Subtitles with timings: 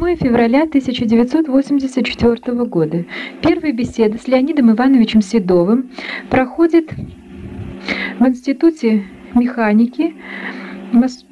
[0.00, 3.04] 8 февраля 1984 года.
[3.42, 5.90] Первая беседа с Леонидом Ивановичем Седовым
[6.30, 6.90] проходит
[8.18, 10.14] в Институте механики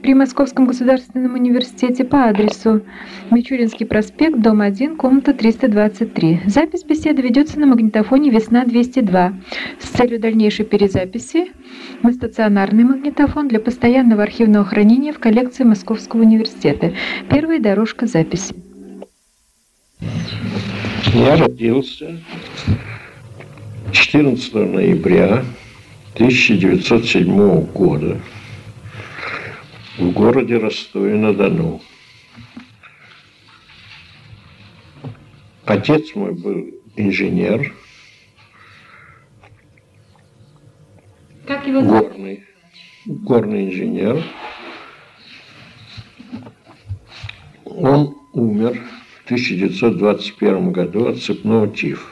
[0.02, 2.82] при Московском государственном университете по адресу
[3.30, 6.42] Мичуринский проспект, дом 1, комната 323.
[6.46, 9.34] Запись беседы ведется на магнитофоне «Весна-202»
[9.80, 11.52] с целью дальнейшей перезаписи
[12.02, 16.92] на стационарный магнитофон для постоянного архивного хранения в коллекции Московского университета.
[17.28, 18.54] Первая дорожка записи.
[21.14, 22.20] Я родился
[23.92, 25.44] 14 ноября
[26.14, 28.18] 1907 года
[29.98, 31.80] в городе Ростове-на-Дону.
[35.64, 37.74] Отец мой был инженер,
[41.46, 42.44] как его горный,
[43.04, 44.22] горный инженер.
[47.64, 48.80] Он умер
[49.22, 52.08] в 1921 году от цепного тифа.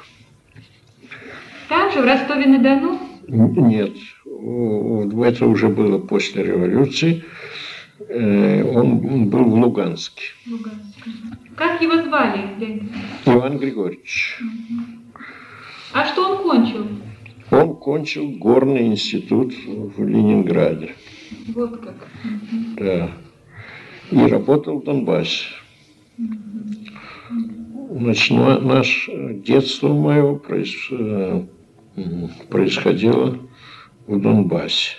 [1.69, 3.01] Там же, в Ростове-на-Дону?
[3.29, 3.97] Нет,
[4.27, 7.25] это уже было после революции.
[8.09, 10.23] Э, он был в Луганске.
[11.57, 12.89] Как его звали?
[13.25, 14.41] Иван Григорьевич.
[15.93, 16.87] А что он кончил?
[17.51, 20.95] Он кончил горный институт в Ленинграде.
[21.49, 22.09] Вот как.
[22.77, 23.11] Да.
[24.11, 25.47] И работал в Донбассе.
[27.91, 28.31] Значит,
[28.63, 31.43] наше детство мое э,
[32.51, 33.39] происходило
[34.07, 34.97] в Донбассе.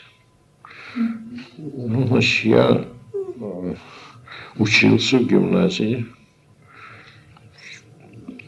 [1.58, 2.86] Ну, значит, я
[4.58, 6.06] учился в гимназии.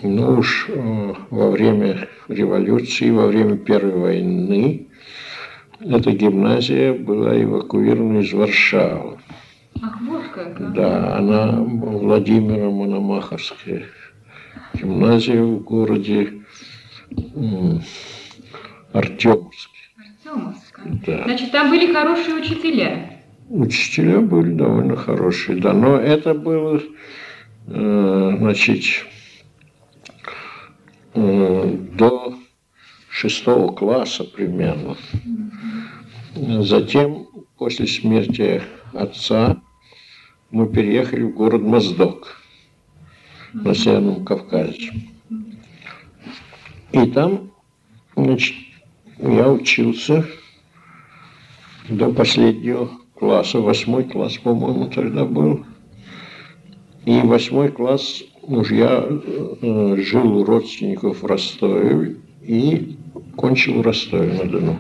[0.01, 4.87] Ну уж э, во время революции, во время Первой войны
[5.81, 9.17] эта гимназия была эвакуирована из Варшавы.
[9.81, 10.73] Ах, вот как.
[10.73, 13.87] Да, она Владимира Мономаховская
[14.73, 16.43] гимназия в городе
[18.93, 19.79] Артемовске.
[19.97, 20.81] Артемовска.
[21.05, 21.23] Да.
[21.25, 23.18] Значит, там были хорошие учителя.
[23.49, 25.73] Учителя были довольно хорошие, да.
[25.73, 26.79] Но это было,
[27.65, 29.05] э, значит,
[31.15, 32.35] э, до
[33.09, 34.97] шестого класса примерно.
[36.35, 37.27] Затем,
[37.57, 38.61] после смерти
[38.93, 39.59] отца,
[40.51, 42.37] мы переехали в город Моздок
[43.53, 44.91] на Северном Кавказе.
[46.91, 47.51] И там,
[48.15, 48.55] значит,
[49.17, 50.23] я учился
[51.89, 55.65] до последнего класса, восьмой класс, по-моему, тогда был.
[57.05, 62.97] И восьмой класс уж я э, жил у родственников в Ростове и
[63.35, 64.77] кончил в Ростове-на-Дону.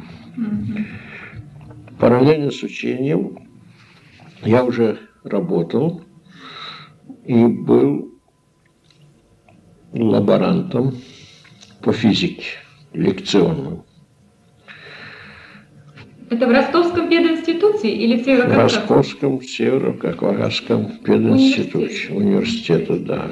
[1.99, 3.39] Параллельно с учением
[4.43, 6.01] я уже работал
[7.25, 8.13] и был
[9.91, 10.95] лаборантом
[11.81, 12.43] по физике
[12.93, 13.83] лекционным.
[16.29, 18.85] Это в Ростовском пединституте или в Северо-Кавказском?
[18.85, 23.31] В Ростовском, Северо-Кавказском пединституте, университета, да.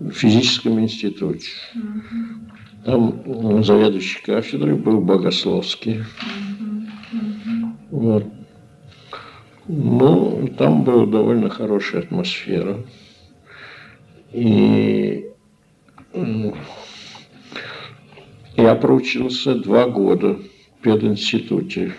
[0.00, 1.50] В физическом институте.
[2.84, 6.04] Там ну, заведующий кафедрой был Богословский.
[7.90, 8.24] Вот.
[9.68, 12.78] Ну, там была довольно хорошая атмосфера.
[14.32, 15.26] И
[18.56, 20.38] я проучился два года
[20.82, 21.94] пединституте.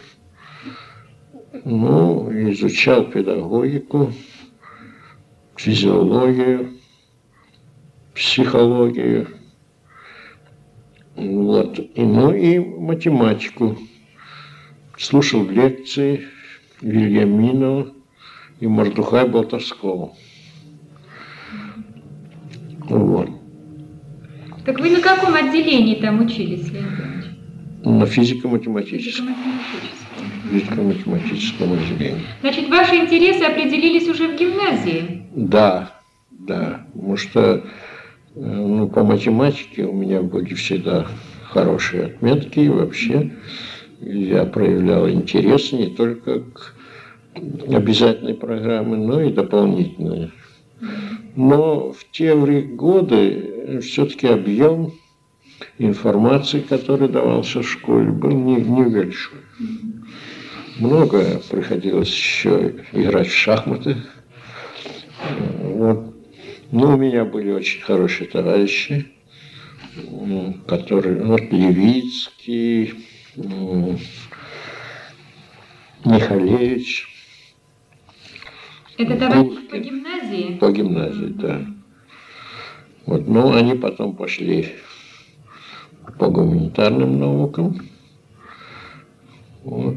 [1.65, 4.13] Ну, изучал педагогику,
[5.55, 6.77] физиологию,
[8.13, 9.27] психологию,
[11.15, 13.77] вот, и, ну и математику.
[14.97, 16.27] Слушал лекции
[16.81, 17.93] Вильяминова
[18.59, 20.13] и Мордухай Болтовского.
[22.89, 23.29] Вот.
[24.65, 27.18] Так вы на каком отделении там учились, Леонид
[27.83, 29.35] на физико-математическом.
[30.51, 32.21] Физико-математическом отделении.
[32.41, 35.23] Значит, ваши интересы определились уже в гимназии?
[35.35, 35.95] Да,
[36.31, 36.85] да.
[36.93, 37.61] Потому что э,
[38.35, 41.07] ну, по математике у меня были всегда
[41.43, 42.59] хорошие отметки.
[42.59, 43.31] И вообще
[44.01, 46.75] я проявлял интерес не только к
[47.35, 50.31] обязательной программе, но и дополнительные.
[51.35, 54.93] Но в те годы все-таки объем
[55.77, 59.39] информации, который давался в школе, был не, небольшой.
[60.77, 63.97] Много приходилось еще играть в шахматы.
[65.59, 66.15] Вот.
[66.71, 69.11] Ну, у меня были очень хорошие товарищи,
[70.67, 72.93] которые, вот, Левицкий,
[76.05, 77.07] Михалевич,
[78.97, 80.57] Это товарищи по гимназии?
[80.59, 81.65] По гимназии, да.
[83.05, 84.75] Вот, ну, они потом пошли
[86.19, 87.77] по гуманитарным наукам.
[89.63, 89.95] Вот.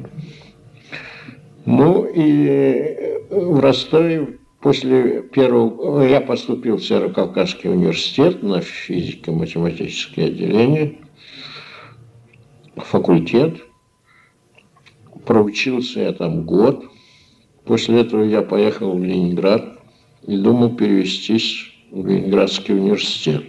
[1.66, 6.02] Ну и в Ростове после первого...
[6.02, 10.98] Я поступил в Северо-Кавказский университет на физико-математическое отделение,
[12.76, 13.60] факультет.
[15.26, 16.84] Проучился я там год.
[17.64, 19.78] После этого я поехал в Ленинград
[20.26, 23.44] и думал перевестись в Ленинградский университет.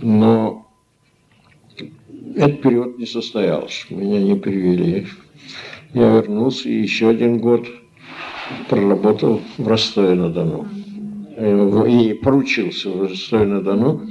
[0.00, 0.63] Но
[2.36, 5.06] этот период не состоялся, меня не перевели.
[5.92, 7.66] Я вернулся и еще один год
[8.68, 10.66] проработал в Ростове-на-Дону.
[11.36, 14.08] Э, и поручился в Ростове-на-Дону.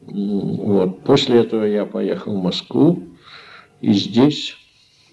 [0.00, 1.02] Вот.
[1.04, 3.02] После этого я поехал в Москву,
[3.80, 4.56] и здесь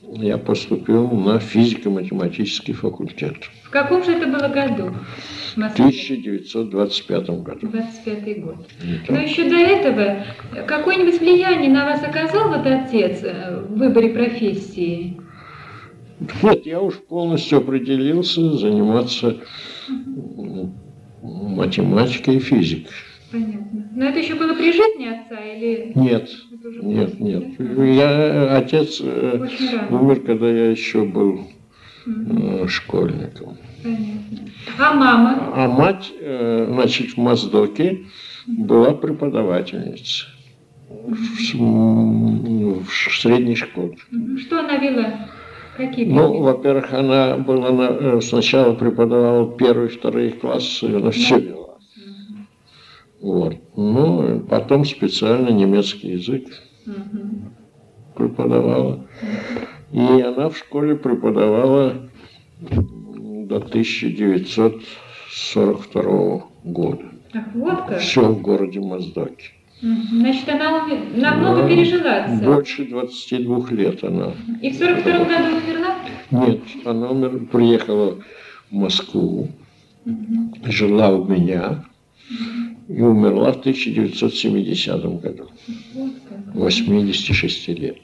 [0.01, 3.35] я поступил на физико-математический факультет.
[3.71, 4.93] В каком же это было году?
[5.55, 7.67] В 1925 году.
[7.69, 8.55] 25 год.
[9.07, 10.25] Но еще до этого
[10.67, 15.21] какое-нибудь влияние на вас оказал вот отец э, в выборе профессии?
[16.43, 19.37] Нет, я уж полностью определился заниматься
[21.21, 22.91] математикой и физикой.
[23.31, 23.89] Понятно.
[23.95, 25.93] Но это еще было при жизни отца или?
[25.95, 26.29] Нет,
[26.81, 27.45] нет, нет.
[27.57, 29.47] Я, отец э,
[29.89, 31.47] умер, когда я еще был
[32.05, 32.67] угу.
[32.67, 33.57] школьником.
[33.83, 34.51] Понятно.
[34.77, 35.51] А мама?
[35.55, 38.05] А мать, э, значит, в Моздоке
[38.47, 40.27] была преподавательницей
[40.89, 43.97] в, в средней школе.
[44.37, 45.29] Что она вела?
[45.77, 51.77] Какие ну, во-первых, она была на, сначала преподавала первый, второй класс, она все вела.
[53.21, 53.55] Вот.
[53.75, 56.45] Ну, потом специально немецкий язык
[58.15, 59.07] преподавала.
[59.93, 62.09] И она в школе преподавала
[62.59, 67.03] до 1942 года.
[67.33, 67.99] Ах, вот как?
[67.99, 69.51] Все в городе Моздоке.
[69.81, 72.45] Значит, она намного да, пережила отца.
[72.45, 74.33] Больше 22 лет она.
[74.61, 75.95] И в 42 году умерла?
[76.29, 78.19] Нет, она умер, приехала
[78.69, 79.49] в Москву,
[80.05, 80.53] угу.
[80.65, 81.83] жила у меня,
[82.87, 85.49] и умерла в 1970 году.
[86.53, 87.97] 86 лет.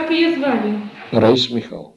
[0.00, 0.78] Как ее звали?
[1.12, 1.92] Раиса Михайловна.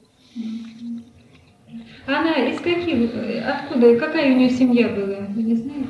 [2.06, 3.12] Она из каких,
[3.48, 5.88] откуда, какая у нее семья была, вы не знаете?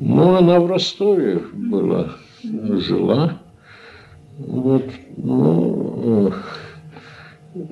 [0.00, 3.38] Ну, она в Ростове была, жила.
[4.38, 6.32] Вот, ну,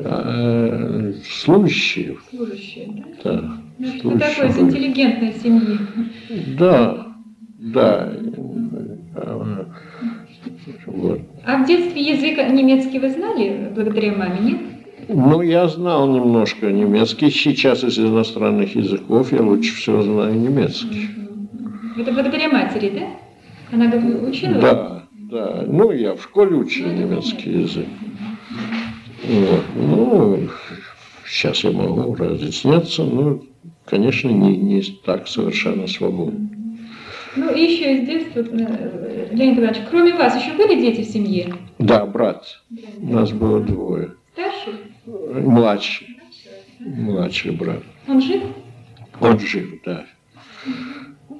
[0.04, 2.16] а, служащие.
[2.30, 3.32] Служащие, да?
[3.32, 3.56] Да.
[3.78, 5.78] Ну, что такое, из интеллигентной семьи.
[6.56, 7.08] Да,
[7.58, 8.12] да.
[10.86, 11.20] Вот.
[11.46, 14.60] А в детстве язык немецкий вы знали благодаря маме, нет?
[15.08, 17.30] Ну, я знал немножко немецкий.
[17.30, 21.10] Сейчас из иностранных языков я лучше всего знаю немецкий.
[21.98, 23.76] Это благодаря матери, да?
[23.76, 23.94] Она
[24.26, 24.54] учила?
[24.54, 25.64] Да, да.
[25.66, 27.86] Ну, я в школе учил ну, немецкий язык.
[29.24, 29.64] Вот.
[29.76, 30.48] Ну,
[31.26, 33.40] сейчас я могу разъясняться, но,
[33.84, 36.53] конечно, не, не так совершенно свободно.
[37.36, 41.54] Ну и еще из детства, э, Леонид Иванович, кроме вас еще были дети в семье?
[41.78, 42.44] Да, брат.
[42.98, 44.12] У нас было двое.
[44.32, 44.74] Старший?
[45.06, 46.06] Младший.
[46.78, 47.82] Младший брат.
[48.06, 48.42] Он жив?
[49.20, 50.06] Он жив, да.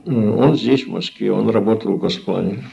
[0.06, 2.64] Он здесь, в Москве, он работал в Госплане.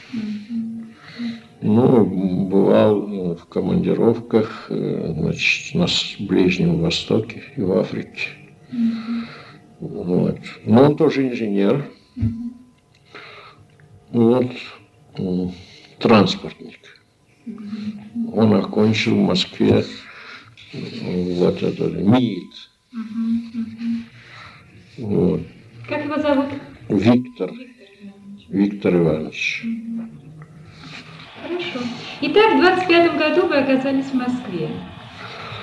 [1.62, 2.04] Ну,
[2.48, 5.86] бывал э, в командировках э, значит, на
[6.26, 8.30] Ближнем Востоке и в Африке.
[9.78, 10.38] Вот.
[10.64, 11.88] Но он тоже инженер.
[14.12, 14.46] Вот.
[15.98, 16.78] Транспортник.
[18.34, 19.84] Он окончил в Москве
[20.72, 22.52] вот это МИИТ.
[24.98, 25.40] Вот.
[25.88, 26.46] Как его зовут?
[26.88, 27.50] Виктор.
[28.48, 29.64] Виктор Иванович.
[31.42, 31.78] Хорошо.
[32.20, 34.68] Итак, в 25 году вы оказались в Москве.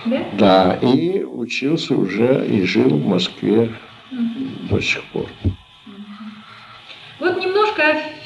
[0.06, 0.26] Да?
[0.38, 3.72] Да, и учился уже и жил в Москве
[4.12, 4.70] угу.
[4.70, 5.28] до сих пор.
[5.44, 5.59] Вот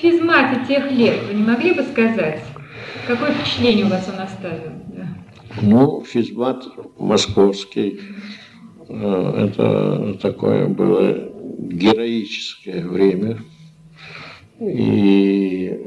[0.03, 2.43] физмате тех лет вы не могли бы сказать?
[3.07, 4.74] Какое впечатление у вас он оставил?
[4.88, 5.07] Да.
[5.62, 6.67] Ну, физмат
[6.98, 8.01] московский,
[8.89, 13.39] э, это такое было героическое время.
[14.60, 15.79] И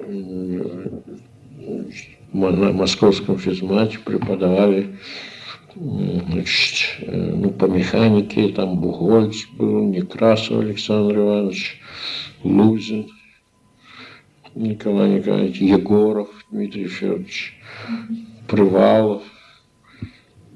[2.32, 4.96] на московском физмате преподавали
[5.75, 11.80] значит, э, ну, по механике, там Бугольц был, Некрасов Александр Иванович,
[12.42, 13.11] Лузин
[14.56, 17.60] Николай Николаевич, Егоров Дмитрий Федорович,
[18.48, 19.22] Привалов,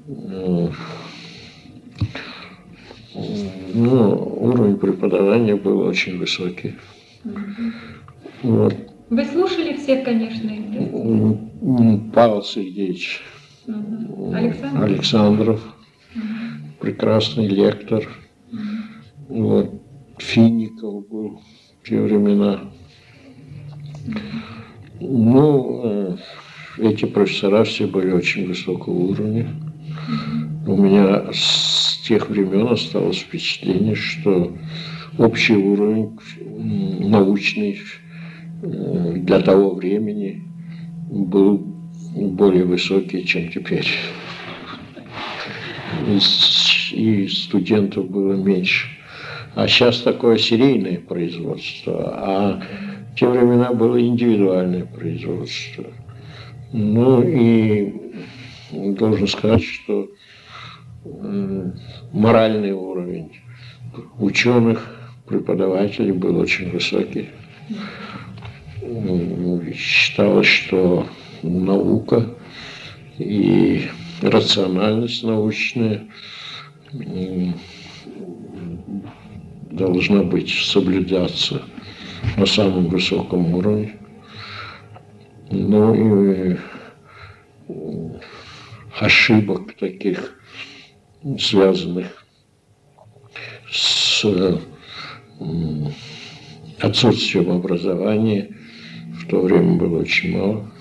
[0.07, 0.69] э,
[3.75, 6.73] ну, уровень преподавания был очень высокий.
[8.41, 8.75] Вот.
[9.11, 10.49] Вы слушали всех, конечно?
[12.11, 13.21] Павел Сергеевич
[13.67, 14.33] угу.
[14.33, 15.75] Александров, Александров
[16.15, 16.23] угу.
[16.79, 18.09] прекрасный лектор.
[19.27, 19.79] Вот.
[20.17, 21.41] Фиников был
[21.81, 22.71] в те времена.
[24.99, 26.17] Ну, э,
[26.77, 29.49] эти профессора все были очень высокого уровня.
[30.67, 34.55] У меня с тех времен осталось впечатление, что
[35.17, 36.17] общий уровень
[37.09, 37.79] научный
[38.61, 40.43] э, для того времени
[41.09, 41.57] был
[42.15, 43.87] более высокий, чем теперь.
[46.91, 48.87] И, студентов было меньше.
[49.55, 52.63] А сейчас такое серийное производство, а
[53.11, 55.85] в те времена было индивидуальное производство.
[56.71, 57.93] Ну и
[58.71, 60.09] должен сказать, что
[62.13, 63.31] моральный уровень
[64.17, 67.29] ученых, преподавателей был очень высокий.
[69.73, 71.07] Считалось, что
[71.41, 72.35] наука
[73.17, 73.87] и
[74.21, 76.03] рациональность научная
[79.69, 81.61] должна быть соблюдаться
[82.37, 83.97] на самом высоком уровне.
[85.49, 85.93] Ну
[86.31, 86.57] и
[88.99, 90.39] ошибок таких,
[91.37, 92.25] связанных
[93.69, 94.25] с
[96.79, 98.55] отсутствием образования,
[99.13, 100.71] в то время было очень мало.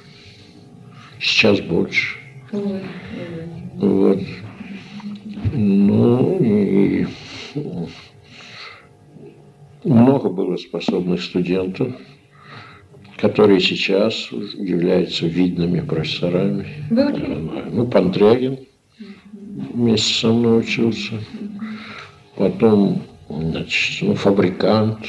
[1.21, 2.17] Сейчас больше.
[3.75, 4.21] Вот.
[5.53, 7.07] Ну и
[9.85, 11.95] много было способных студентов
[13.21, 16.67] которые сейчас являются видными профессорами.
[16.89, 17.35] Вы учили?
[17.71, 18.59] Ну, Пантрягин
[19.75, 21.15] вместе со мной учился.
[22.37, 25.07] Потом, значит, ну, фабрикант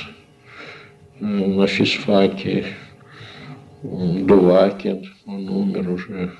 [1.20, 2.66] э, на физфаке,
[3.82, 6.32] Дувакин, он умер уже.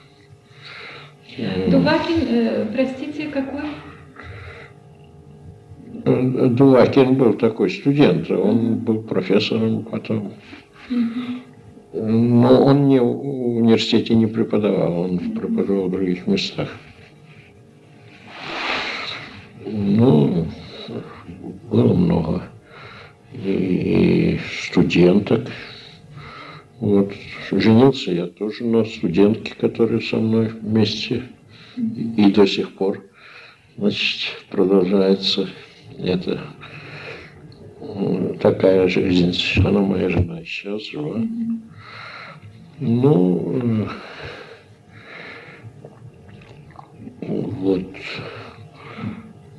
[1.38, 3.70] Э, Дувакин, э, простите, какой?
[6.06, 10.34] Дувакин был такой студент, он был профессором потом.
[11.94, 16.70] Но он не в университете не преподавал, он преподавал в других местах.
[19.66, 20.48] Ну,
[21.70, 22.44] было много
[23.34, 25.50] и студенток.
[26.80, 27.12] Вот.
[27.52, 31.24] Женился я тоже на студентке, которая со мной вместе
[31.78, 33.04] и до сих пор
[33.78, 35.48] значит, продолжается
[36.04, 36.40] это
[38.40, 39.34] такая жизнь.
[39.66, 41.22] Она моя жена сейчас жива.
[42.80, 43.88] Ну,
[47.22, 47.86] вот.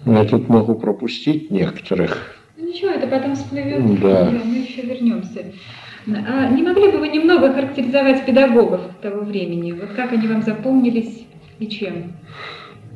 [0.05, 2.37] Я тут могу пропустить некоторых.
[2.57, 4.01] Ну, ничего, это потом всплывет.
[4.01, 4.31] Да.
[4.31, 4.41] да.
[4.45, 5.53] Мы еще вернемся.
[6.09, 9.71] А не могли бы вы немного характеризовать педагогов того времени?
[9.71, 11.25] Вот как они вам запомнились
[11.61, 12.15] и чем?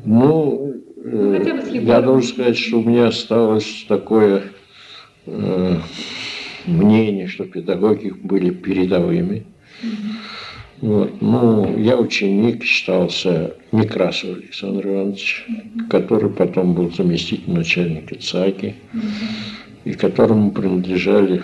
[0.05, 1.35] Ну, ну
[1.73, 4.45] я должен сказать, что у меня осталось такое
[5.27, 5.77] э,
[6.67, 9.45] мнение, что педагоги были передовыми.
[10.81, 11.23] Вот.
[11.23, 15.47] Ну, я ученик считался Некрасов Александр Иванович,
[15.89, 18.75] который потом был заместитель начальника ЦАКИ,
[19.85, 21.43] и которому принадлежали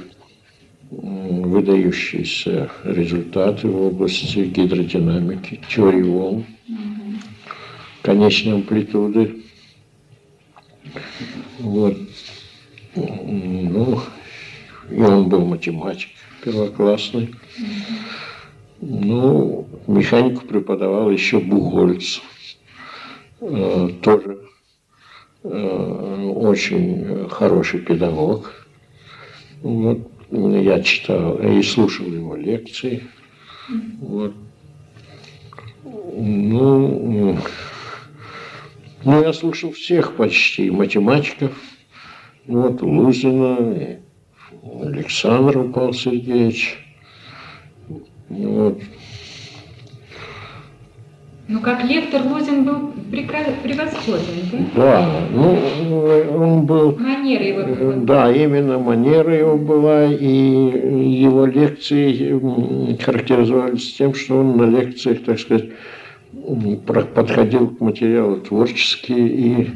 [0.91, 6.45] выдающиеся результаты в области гидродинамики, теории волн,
[8.03, 9.43] конечной амплитуды.
[11.59, 11.97] Вот.
[12.95, 14.01] Ну,
[14.91, 16.11] и он был математик
[16.45, 17.35] первоклассный.
[18.81, 22.19] Ну, механику преподавал еще Бугольц,
[23.41, 24.41] э, тоже
[25.45, 28.67] э, очень хороший педагог.
[29.63, 33.07] Вот, я читал и слушал его лекции.
[34.01, 34.35] Вот.
[35.85, 37.39] Ну,
[39.05, 41.53] ну, я слушал всех почти, математиков,
[42.47, 43.99] вот, Лузина,
[44.83, 46.79] Александров Павел Сергеевич,
[48.29, 48.81] вот.
[51.49, 54.59] Ну, как лектор Лозин был превосходен, да?
[54.75, 55.59] Да, ну,
[56.35, 56.97] он был...
[56.99, 57.93] Манера его была.
[58.05, 65.39] Да, именно манера его была, и его лекции характеризовались тем, что он на лекциях, так
[65.41, 65.67] сказать,
[66.87, 69.71] подходил к материалу творчески и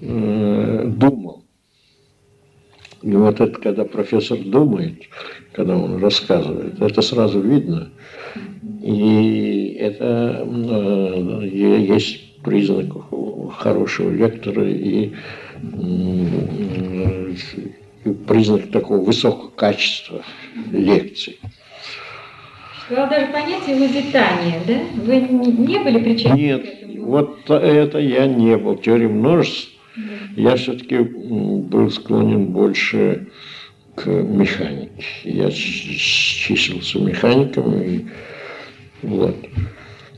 [0.00, 1.44] э, думал.
[3.02, 5.02] И вот это, когда профессор думает,
[5.52, 7.90] когда он рассказывает, это сразу видно.
[8.82, 12.92] И это э, есть признак
[13.52, 15.12] хорошего лектора и
[18.26, 20.22] признак такого высокого качества
[20.72, 21.38] лекций.
[22.84, 24.74] Сказал даже понятие вызытания, да?
[25.02, 26.66] Вы не были причастны Нет,
[26.98, 28.76] вот это я не был.
[28.76, 29.70] Теория множеств
[30.36, 33.28] я все-таки был склонен больше
[33.94, 35.04] к механике.
[35.24, 38.06] Я числился механиком и
[39.02, 39.36] вот.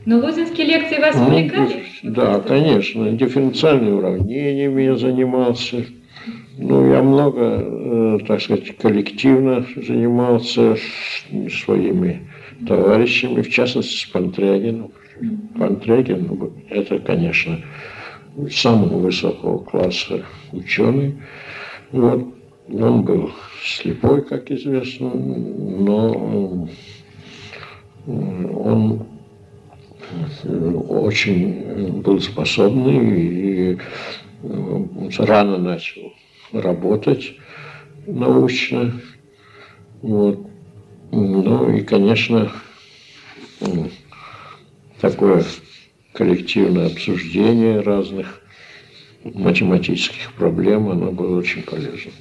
[0.05, 1.83] Но лузинские лекции вас ну, увлекали?
[2.03, 3.11] Да, конечно.
[3.11, 5.85] Дифференциальными уравнениями я занимался.
[6.57, 10.77] Ну, я много, э, так сказать, коллективно занимался
[11.49, 12.21] своими
[12.67, 14.91] товарищами, в частности, с Пантрягином.
[15.57, 17.59] Пантрягин, ну, это, конечно,
[18.51, 21.15] самого высокого класса ученый.
[21.91, 22.33] Вот.
[22.67, 23.31] Он был
[23.63, 26.69] слепой, как известно, но
[28.07, 29.05] он
[30.89, 33.77] очень был способный и
[35.19, 36.13] рано начал
[36.51, 37.35] работать
[38.07, 38.93] научно.
[40.01, 40.47] Вот.
[41.11, 42.51] Ну и, конечно,
[44.99, 45.43] такое
[46.13, 48.41] коллективное обсуждение разных
[49.23, 52.11] математических проблем, оно было очень полезно.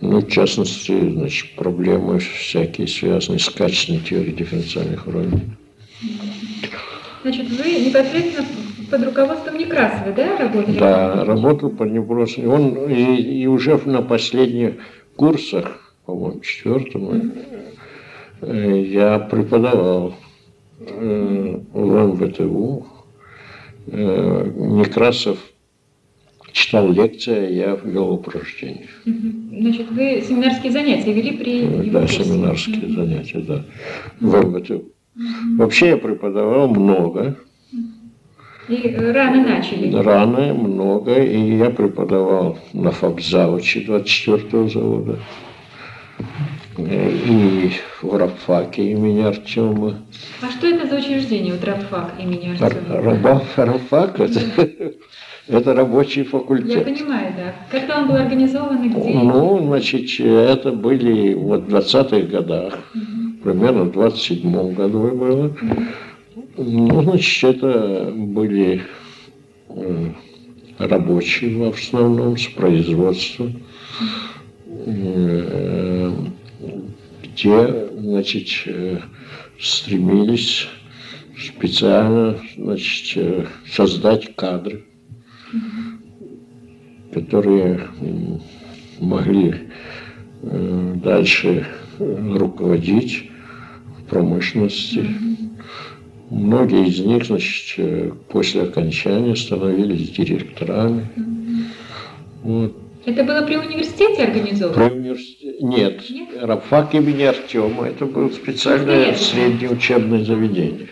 [0.00, 5.56] Ну, в частности, значит, проблемы всякие, связанные с качественной теорией дифференциальных уравнений.
[7.22, 8.46] Значит, вы непосредственно
[8.90, 10.78] под руководством Некрасова, да, работали?
[10.78, 12.50] Да, работал под Некрасовым.
[12.50, 14.74] Он и, и уже на последних
[15.16, 17.32] курсах, по-моему, четвертом,
[18.40, 20.14] э, я преподавал
[20.78, 22.86] э, в МВТУ.
[23.88, 25.38] Э, Некрасов
[26.52, 28.88] читал лекции, а я вел упражнения.
[29.04, 33.64] Значит, вы семинарские занятия вели при Да, семинарские занятия, да,
[34.20, 34.84] в МВТУ.
[35.58, 37.36] Вообще я преподавал много.
[38.68, 39.94] И рано начали?
[39.94, 41.22] Рано, много.
[41.22, 45.18] И я преподавал на фабзавуче 24-го завода.
[46.78, 49.96] И в рабфаке имени Артема.
[50.42, 53.42] А что это за учреждение, вот рабфак имени Артема?
[53.56, 54.40] Рабфак это,
[55.48, 56.76] это рабочий факультет.
[56.76, 57.54] Я понимаю, да.
[57.70, 59.18] Когда он был организован и где?
[59.18, 62.74] Ну, значит, это были вот в 20-х годах.
[62.94, 65.56] Угу примерно в 27 году было.
[66.56, 68.82] Ну, значит, это были
[69.68, 70.12] э,
[70.78, 73.52] рабочие в основном с производства, э,
[77.32, 79.00] где, значит, э,
[79.60, 80.68] стремились
[81.36, 84.84] специально, значит, создать кадры,
[87.12, 87.88] которые
[89.00, 89.54] могли
[90.42, 91.66] дальше
[91.98, 93.30] руководить
[94.08, 95.04] промышленности.
[96.30, 101.10] Многие из них, значит, после окончания становились директорами.
[102.42, 102.85] Вот.
[103.06, 104.88] Это было при университете организовано?
[104.88, 105.58] При университете?
[105.60, 106.10] Нет.
[106.10, 106.28] Нет?
[106.42, 107.86] Рабфак имени Артема.
[107.86, 110.88] Это было специальное среднее учебное заведение.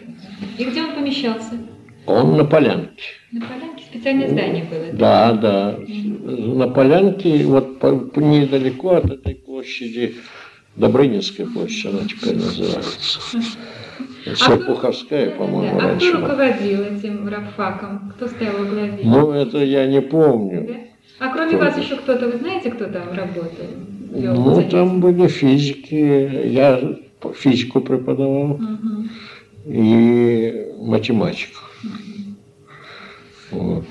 [0.57, 1.59] И где он помещался?
[2.07, 3.03] Он на Полянке.
[3.33, 4.93] На Полянке специальное здание было?
[4.93, 5.77] Да, да.
[5.77, 6.55] Mm-hmm.
[6.55, 7.83] На Полянке, вот
[8.17, 10.15] недалеко от этой площади,
[10.77, 13.21] Добрынинская площадь, она теперь называется.
[14.25, 15.89] Серпуховская, по-моему, да.
[15.89, 16.09] раньше.
[16.09, 18.13] А кто руководил этим рабфаком?
[18.17, 18.99] Кто стоял во главе?
[19.05, 20.67] Ну, это я не помню.
[20.67, 20.75] Да?
[21.19, 23.67] А кроме кто вас еще кто-то, вы знаете, кто там работал?
[24.11, 24.71] Ну, занятия?
[24.71, 25.95] там были физики.
[26.47, 26.99] Я
[27.37, 29.09] физику преподавал угу.
[29.67, 31.61] и математику.
[33.53, 33.61] Угу.
[33.61, 33.85] Вот.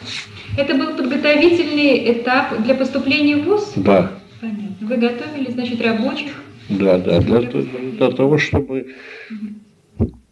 [0.58, 3.74] Это был подготовительный этап для поступления в ВУЗ?
[3.78, 4.12] Да.
[4.40, 4.76] Понятно.
[4.82, 8.96] Вы готовили, значит, рабочих да, да, для, для того, чтобы,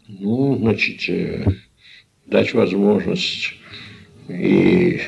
[0.08, 1.46] ну, значит, э,
[2.26, 3.54] дать возможность
[4.30, 5.02] и,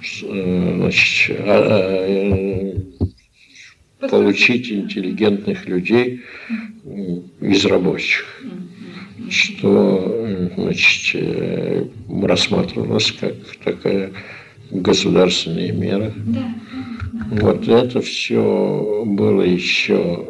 [0.00, 2.74] значит, а, э,
[4.08, 6.22] получить интеллигентных людей
[7.40, 8.24] из рабочих,
[9.28, 13.34] что, значит, рассматривалось как
[13.64, 14.12] такая
[14.70, 16.12] государственная мера.
[17.30, 20.26] Вот это все было еще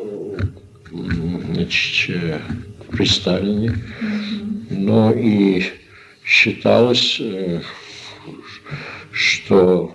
[0.90, 2.40] значит,
[2.90, 3.74] при Сталине,
[4.70, 5.64] но и
[6.24, 7.61] считалось, э,
[9.12, 9.94] что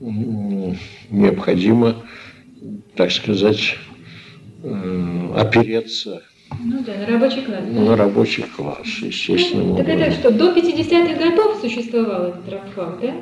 [0.00, 1.96] необходимо,
[2.94, 3.76] так сказать,
[4.62, 7.64] э, опереться ну да, на рабочий класс.
[7.68, 7.80] Да?
[7.80, 9.64] На рабочий класс, естественно.
[9.64, 13.14] Ну, так это что, до 50-х годов существовал этот рабфак, да?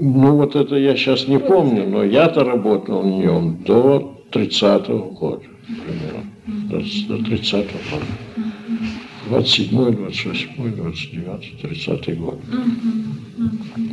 [0.00, 5.44] Ну вот это я сейчас не помню, но я-то работал в нем до 30-го года
[5.66, 8.06] примерно до 30-го года.
[9.28, 12.40] 27 28 29 30 год.
[12.44, 13.83] В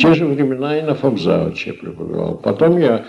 [0.00, 2.38] те же времена и на фабзавуче я преподавал.
[2.38, 3.04] Потом я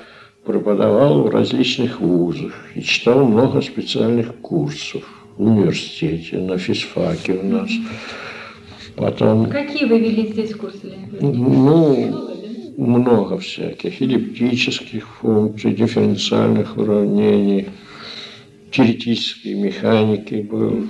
[0.45, 5.03] преподавал в различных вузах и читал много специальных курсов
[5.37, 7.71] в университете, на физфаке у нас.
[8.95, 9.49] Потом...
[9.49, 10.93] Какие вы вели здесь курсы?
[11.21, 17.69] Ну, много всяких, эллиптических функций, дифференциальных уравнений,
[18.69, 20.83] теоретической механики было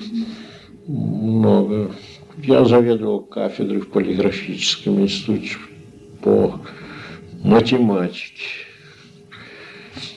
[0.88, 1.92] много.
[2.42, 5.58] Я заведовал кафедрой в полиграфическом институте
[6.22, 6.60] по
[7.44, 8.68] математике.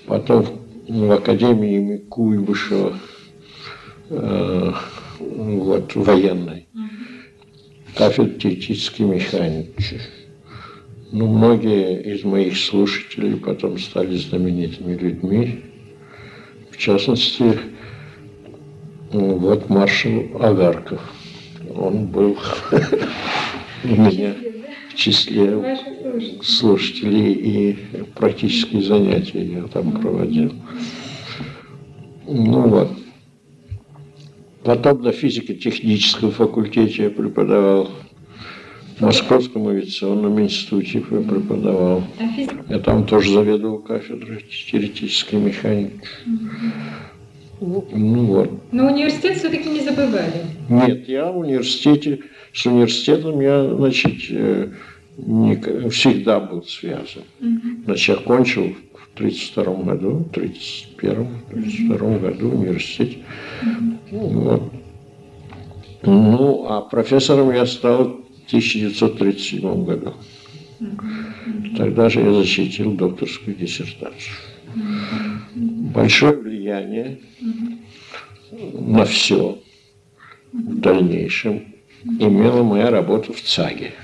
[0.06, 0.46] Потом
[0.88, 2.98] в Академии имени Куйбышева,
[4.10, 4.72] э,
[5.18, 6.66] вот, военной,
[7.94, 10.00] кафедра теоретической механики.
[11.10, 15.62] Ну, многие из моих слушателей потом стали знаменитыми людьми.
[16.70, 17.58] В частности,
[19.12, 21.00] вот маршал Агарков.
[21.74, 22.36] Он был
[23.84, 24.34] у меня
[24.94, 25.78] в числе
[26.42, 27.78] слушателей и
[28.14, 30.52] практические занятия я там проводил.
[32.26, 32.90] Ну вот.
[34.62, 37.90] Потом на физико-техническом факультете я преподавал
[38.96, 42.04] в Московском авиационном институте преподавал.
[42.68, 46.00] Я там тоже заведовал кафедрой теоретической механики.
[47.60, 48.50] Ну вот.
[48.72, 50.44] Но университет все-таки не забывали.
[50.68, 52.20] Нет, я в университете,
[52.54, 54.70] с университетом я, значит, э,
[55.16, 57.24] не, всегда был связан.
[57.84, 62.18] Значит, я кончил в 32 году, 31 32 угу.
[62.20, 63.18] году в университете.
[64.10, 64.28] Угу.
[64.28, 64.72] Вот.
[66.02, 68.02] Ну, а профессором я стал
[68.46, 70.14] 1937 году.
[71.76, 74.34] Тогда же я защитил докторскую диссертацию.
[75.56, 77.20] Большое влияние
[78.52, 79.58] на все
[80.52, 81.73] в дальнейшем
[82.04, 83.94] имела моя работа в ЦАГе.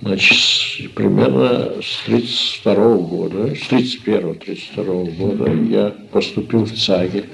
[0.00, 7.24] Значит, примерно с 32 года, с 31-32 года я поступил в ЦАГе.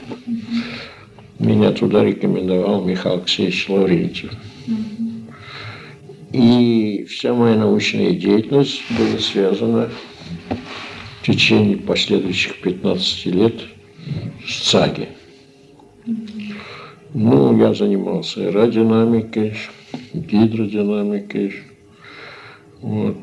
[1.39, 4.33] Меня туда рекомендовал Михаил Алексеевич Лаврентьев.
[6.33, 9.89] И вся моя научная деятельность была связана
[11.23, 13.55] в течение последующих 15 лет
[14.47, 15.09] с ЦАГи.
[17.15, 19.55] Ну, я занимался аэродинамикой,
[20.13, 21.55] гидродинамикой,
[22.83, 23.17] вот,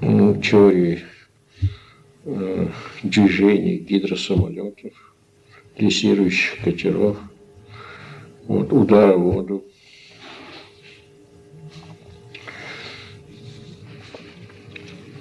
[0.00, 1.00] ну, теорией
[2.24, 2.68] э,
[3.02, 4.92] движений гидросамолетов,
[5.76, 7.18] лессирующих катеров,
[8.46, 9.64] вот, удара в воду.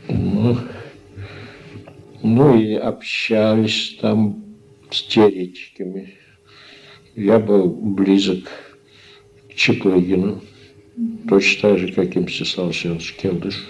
[0.08, 0.58] Ну,
[2.22, 4.44] ну и общались там
[4.92, 6.21] с теоретиками.
[7.16, 8.46] Я был близок
[9.50, 10.42] к Чеплыгину,
[11.28, 13.68] точно так же, как и Мстислав Александрович Келдыш.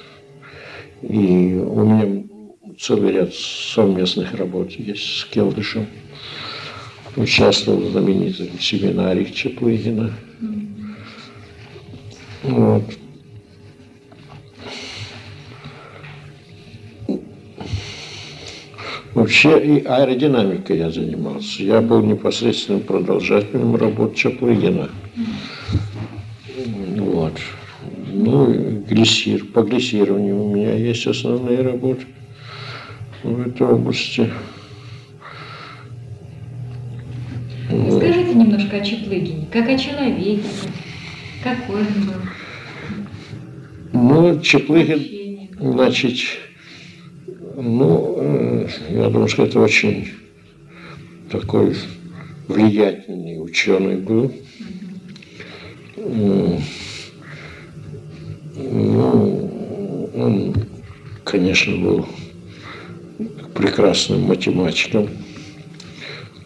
[1.02, 2.24] И у меня
[2.80, 5.88] целый ряд совместных работ есть с Келдышем.
[7.16, 10.14] Участвовал в знаменитом семинаре Чеплыгина.
[12.44, 12.84] Вот.
[19.14, 21.64] Вообще и аэродинамикой я занимался.
[21.64, 24.90] Я был непосредственным продолжателем работ Чаплыгина.
[26.98, 27.34] Вот.
[28.08, 29.46] Ну, глиссир.
[29.46, 32.06] По глиссированию у меня есть основные работы
[33.24, 34.30] в этой области.
[37.68, 40.44] Скажите немножко о Чаплыгине, как о человеке,
[41.44, 42.22] какой он был?
[43.94, 46.18] Ну, Чаплыгин, значит,
[47.62, 50.10] ну, э, я думаю, что это очень
[51.30, 51.76] такой
[52.48, 54.32] влиятельный ученый был.
[55.96, 56.62] Ну,
[60.16, 60.56] он,
[61.24, 62.08] конечно, был
[63.54, 65.10] прекрасным математиком,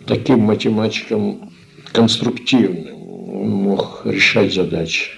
[0.05, 1.51] таким математиком
[1.91, 2.93] конструктивным.
[2.93, 5.11] Он мог решать задачи.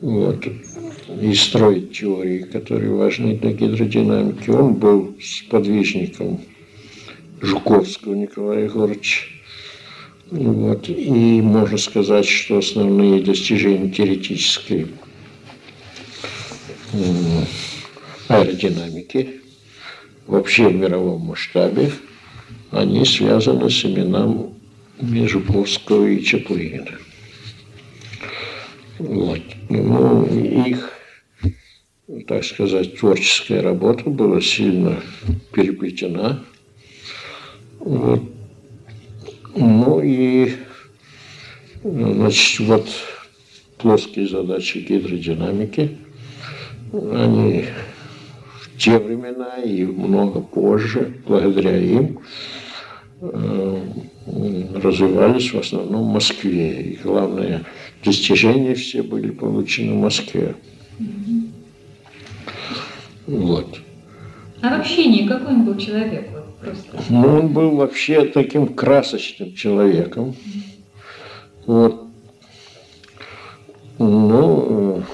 [0.00, 0.46] Вот
[1.20, 4.50] и строить теории, которые важны для гидродинамики.
[4.50, 6.40] Он был сподвижником
[7.40, 9.22] Жуковского Николая Егоровича.
[10.30, 10.88] Вот.
[10.88, 14.86] И можно сказать, что основные достижения теоретической
[18.28, 19.40] аэродинамики
[20.26, 21.90] вообще в мировом масштабе,
[22.70, 26.98] они связаны с именами Жуковского и Чаплыгина.
[28.98, 29.42] Вот.
[29.68, 30.99] Ну, их
[32.26, 35.00] так сказать, творческая работа была сильно
[35.52, 36.42] переплетена.
[37.78, 38.22] Вот.
[39.54, 40.52] Ну и,
[41.82, 42.88] значит, вот
[43.78, 45.98] плоские задачи гидродинамики.
[46.92, 47.66] Они
[48.60, 52.18] в те времена и много позже, благодаря им,
[53.20, 53.82] э,
[54.74, 56.82] развивались в основном в Москве.
[56.82, 57.64] И главное,
[58.04, 60.56] достижения все были получены в Москве.
[63.30, 63.78] Вот.
[64.60, 66.28] А в общении какой он был человек?
[66.32, 66.98] Вот, просто?
[67.08, 70.34] Ну, он был вообще таким красочным человеком.
[71.66, 72.06] Вот.
[73.98, 75.04] Ну,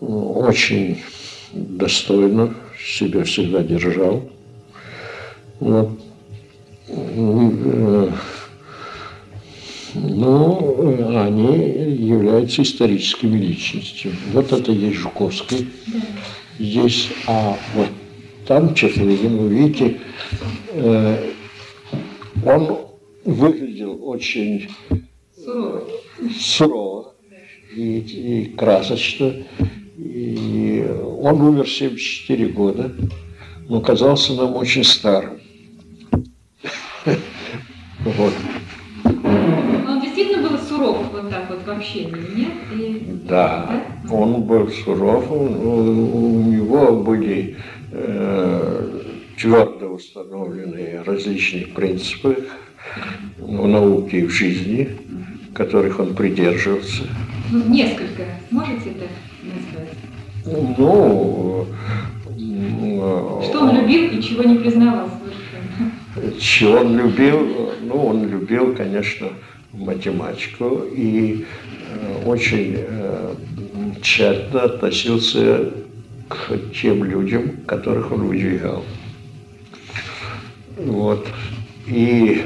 [0.00, 1.02] э, очень
[1.52, 4.28] достойно себя всегда держал.
[5.60, 5.98] Вот.
[6.88, 8.10] Э,
[9.94, 14.16] ну, они являются историческими личностями.
[14.32, 15.70] Вот это есть Жуковский.
[16.58, 17.88] Здесь, а вот
[18.46, 20.00] там Чехлыгин, вы видите,
[20.72, 21.32] э,
[22.44, 22.78] он
[23.24, 24.70] выглядел очень
[25.34, 25.84] сурово,
[26.38, 27.14] сурово
[27.74, 29.34] и, и красочно.
[29.98, 30.86] И
[31.20, 32.92] он умер в 74 года,
[33.68, 35.40] но казался нам очень старым.
[38.04, 38.32] Вот.
[40.76, 42.52] Он суров вот так вот в общении, нет?
[42.74, 43.18] И...
[43.28, 43.66] Да,
[44.04, 47.56] да, он был суров, у него были
[47.92, 49.00] э,
[49.38, 52.46] твердо установленные различные принципы
[53.38, 54.88] в науке и в жизни,
[55.54, 57.04] которых он придерживался.
[57.50, 59.06] Ну, несколько, можете это
[59.42, 60.68] назвать?
[60.70, 61.66] Ну,
[63.42, 65.08] что он любил и чего не признавал
[66.38, 67.70] Чего он любил?
[67.82, 69.28] Ну, он любил, конечно,
[69.72, 71.44] математику и
[71.92, 73.34] э, очень э,
[74.02, 75.72] тщательно относился
[76.28, 78.84] к тем людям, которых он выдвигал.
[80.76, 81.26] Вот.
[81.86, 82.42] И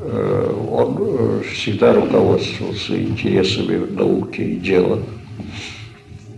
[0.00, 5.02] Э, он всегда руководствовался интересами науки и дела.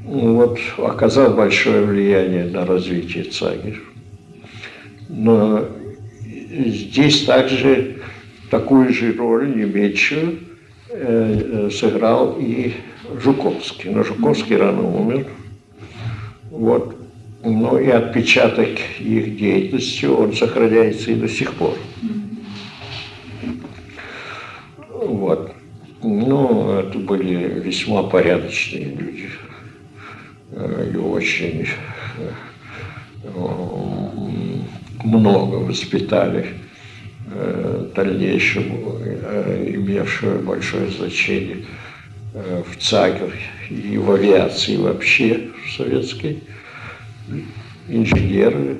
[0.04, 3.76] Вот, оказал большое влияние на развитие ЦАГИ.
[5.08, 5.68] Но
[6.66, 7.98] здесь также
[8.50, 10.40] такую же роль, не меньшую,
[10.88, 12.72] э, сыграл и
[13.22, 13.90] Жуковский.
[13.90, 15.28] Но Жуковский рано умер.
[16.50, 16.96] Вот.
[17.42, 21.74] Но и отпечаток их деятельности, он сохраняется и до сих пор.
[24.88, 25.52] Вот.
[26.02, 29.30] Ну, это были весьма порядочные люди.
[30.52, 31.66] Э, и очень
[32.18, 32.30] э,
[35.04, 36.48] много воспитали
[37.30, 38.98] э, дальнейшему,
[39.66, 41.64] имевшего большое значение
[42.32, 43.32] в ЦАГе
[43.68, 46.42] и в авиации вообще в советской.
[47.88, 48.78] Инженеры,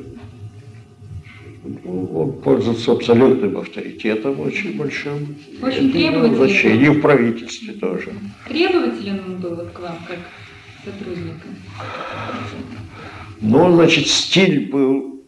[1.85, 5.37] он пользуется абсолютным авторитетом очень большим.
[5.63, 6.37] Очень требовательным.
[6.37, 8.13] Значение в правительстве тоже.
[8.49, 10.19] Требователен он был к вам как
[10.85, 11.49] сотрудника?
[13.41, 15.23] Ну, значит, стиль был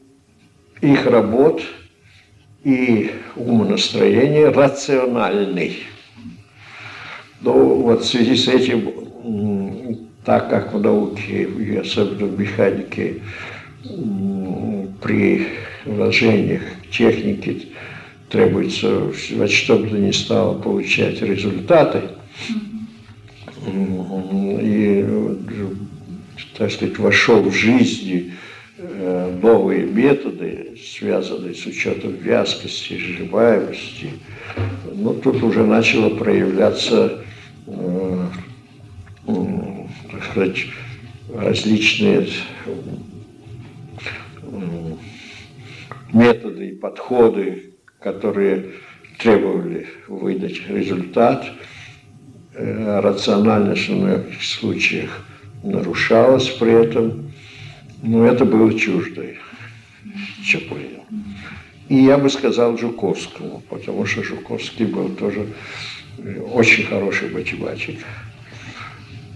[0.81, 1.63] их работ
[2.65, 5.79] и умонастроение рациональный.
[7.41, 13.21] Но вот в связи с этим, так как в науке, и особенно в механике,
[15.03, 15.49] при
[15.85, 17.69] вложениях техники
[18.29, 22.03] требуется во что бы то ни стало получать результаты.
[23.67, 25.05] И,
[26.57, 28.32] так сказать, вошел в жизнь
[29.43, 34.11] новые методы, связанные с учетом вязкости, сживаемости.
[34.95, 37.25] Но тут уже начало проявляться
[37.67, 38.27] э,
[39.27, 40.67] так сказать,
[41.35, 42.29] различные
[46.13, 48.73] методы и подходы, которые
[49.19, 51.47] требовали выдать результат.
[52.55, 55.25] Э, рациональность в многих случаях
[55.63, 57.22] нарушалась при этом,
[58.03, 59.25] но это было чуждо
[60.45, 61.05] Чаплину.
[61.89, 65.49] И я бы сказал Жуковскому, потому что Жуковский был тоже
[66.53, 68.01] очень хороший математик.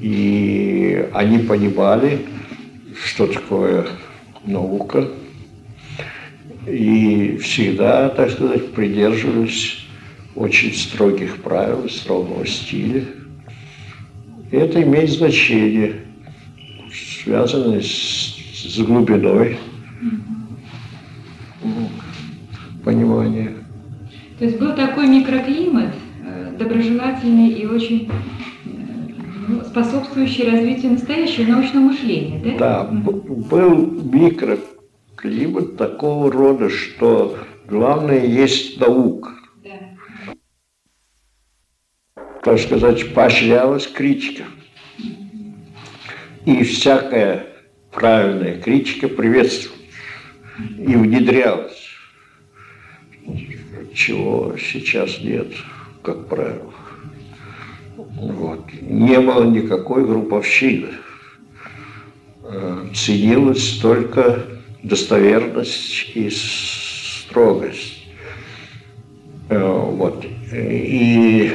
[0.00, 2.26] И они понимали,
[3.04, 3.86] что такое
[4.44, 5.08] наука,
[6.66, 9.86] и всегда, так сказать, придерживались
[10.34, 13.04] очень строгих правил, строгого стиля.
[14.50, 16.02] И это имеет значение,
[17.22, 18.35] связанное с,
[18.68, 19.58] с глубиной
[22.84, 23.54] понимания.
[24.38, 28.10] То есть был такой микроклимат, э, доброжелательный и очень
[28.64, 28.68] э,
[29.48, 32.58] ну, способствующий развитию настоящего научного мышления, да?
[32.58, 34.76] Да, был микроклимат
[35.16, 39.32] климат такого рода, что главное есть наука.
[42.42, 44.44] так сказать, поощрялась критика.
[46.44, 47.55] И всякая
[47.96, 49.80] правильная критика приветствовалась
[50.78, 51.88] и внедрялась,
[53.94, 55.48] чего сейчас нет,
[56.02, 56.74] как правило.
[57.96, 58.70] Вот.
[58.82, 60.90] Не было никакой групповщины.
[62.44, 64.44] Э, ценилась только
[64.82, 68.04] достоверность и строгость.
[69.48, 70.24] Э, вот.
[70.52, 71.52] И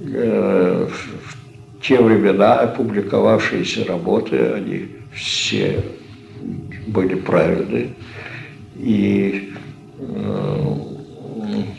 [0.00, 0.31] э,
[1.82, 5.82] те времена опубликовавшиеся работы, они все
[6.86, 7.94] были правильные
[8.76, 9.52] и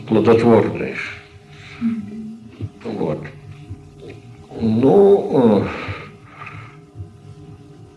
[0.06, 0.96] плодотворные.
[2.84, 3.20] Вот.
[4.60, 5.64] Ну,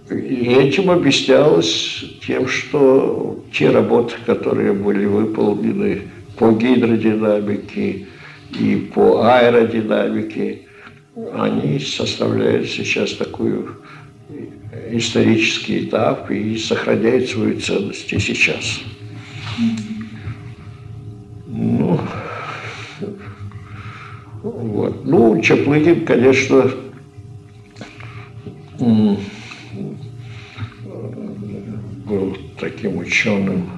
[0.09, 6.03] и этим объяснялось тем, что те работы, которые были выполнены
[6.37, 8.07] по гидродинамике
[8.57, 10.66] и по аэродинамике,
[11.33, 13.65] они составляют сейчас такой
[14.91, 18.79] исторический этап и сохраняют свою ценность и сейчас.
[21.47, 21.99] Ну,
[24.43, 25.05] вот.
[25.05, 26.71] Ну, Чаплыгин, конечно,
[32.05, 33.69] был таким ученым,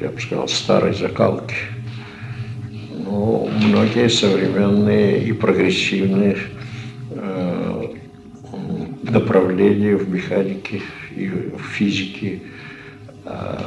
[0.00, 1.54] я бы сказал, старой закалки.
[3.04, 6.38] Но многие современные и прогрессивные
[7.10, 7.86] э,
[9.02, 10.80] направления в механике
[11.14, 12.40] и в физике
[13.26, 13.58] э,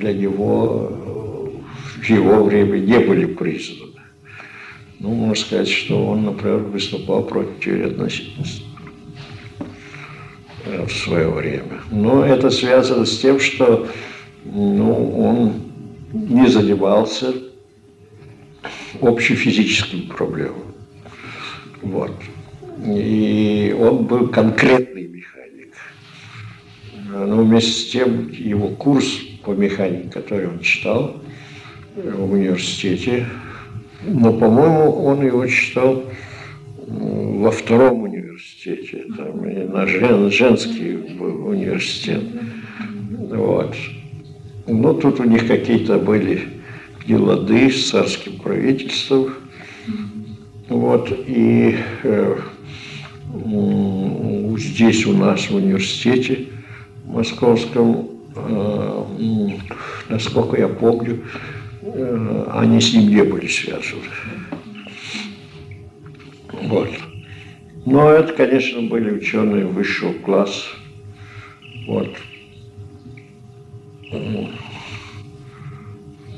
[0.00, 0.92] для него
[2.00, 3.92] в его время не были признаны.
[4.98, 8.64] Ну, можно сказать, что он, например, выступал против теории относительности
[10.64, 11.80] э, в свое время.
[11.92, 13.86] Но это связано с тем, что
[14.44, 15.52] ну, он
[16.12, 17.32] не занимался
[19.00, 20.72] общефизическими проблемами.
[21.82, 22.12] Вот.
[22.84, 25.74] И он был конкретный механик.
[27.08, 29.06] Но вместе с тем его курс
[29.44, 31.22] по механике, который он читал
[31.94, 33.26] в университете,
[34.04, 36.04] но, по-моему, он его читал
[36.86, 42.22] во втором университете, там, и на жен, женский был университет.
[43.30, 43.74] Вот.
[44.66, 46.48] Но тут у них какие-то были
[47.06, 49.34] нелады с царским правительством.
[50.68, 52.38] Вот, и э,
[54.58, 56.48] здесь у нас в университете
[57.04, 59.04] московском, э,
[60.08, 61.22] насколько я помню,
[61.82, 64.02] Э, они с ним не были связаны.
[66.52, 66.90] Вот.
[67.84, 70.68] Но это, конечно, были ученые высшего класса.
[71.86, 72.16] Вот.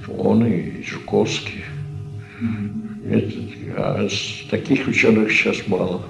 [0.08, 1.64] Он и Жуковский.
[3.08, 3.32] Это,
[3.76, 4.08] а
[4.50, 6.02] таких ученых сейчас мало.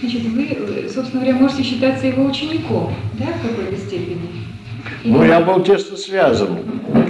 [0.00, 4.46] Значит, вы, собственно говоря, можете считаться его учеником, да, в какой-то степени?
[5.04, 6.58] Ну, я был тесно связан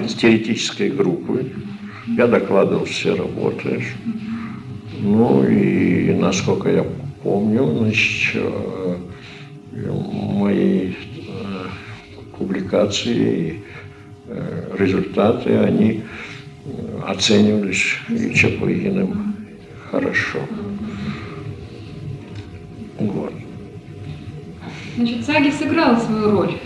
[0.06, 1.52] с теоретической группой.
[2.06, 3.84] Я докладывал все работы.
[4.98, 6.86] Ну и, насколько я
[7.22, 8.96] помню, значит, э,
[10.32, 10.94] мои э,
[12.38, 13.62] публикации,
[14.78, 16.02] результаты, они
[17.06, 19.36] оценивались и Чаплыгиным
[19.90, 20.40] хорошо.
[22.98, 23.32] Вот.
[24.96, 26.58] Значит, Цаги сыграл свою роль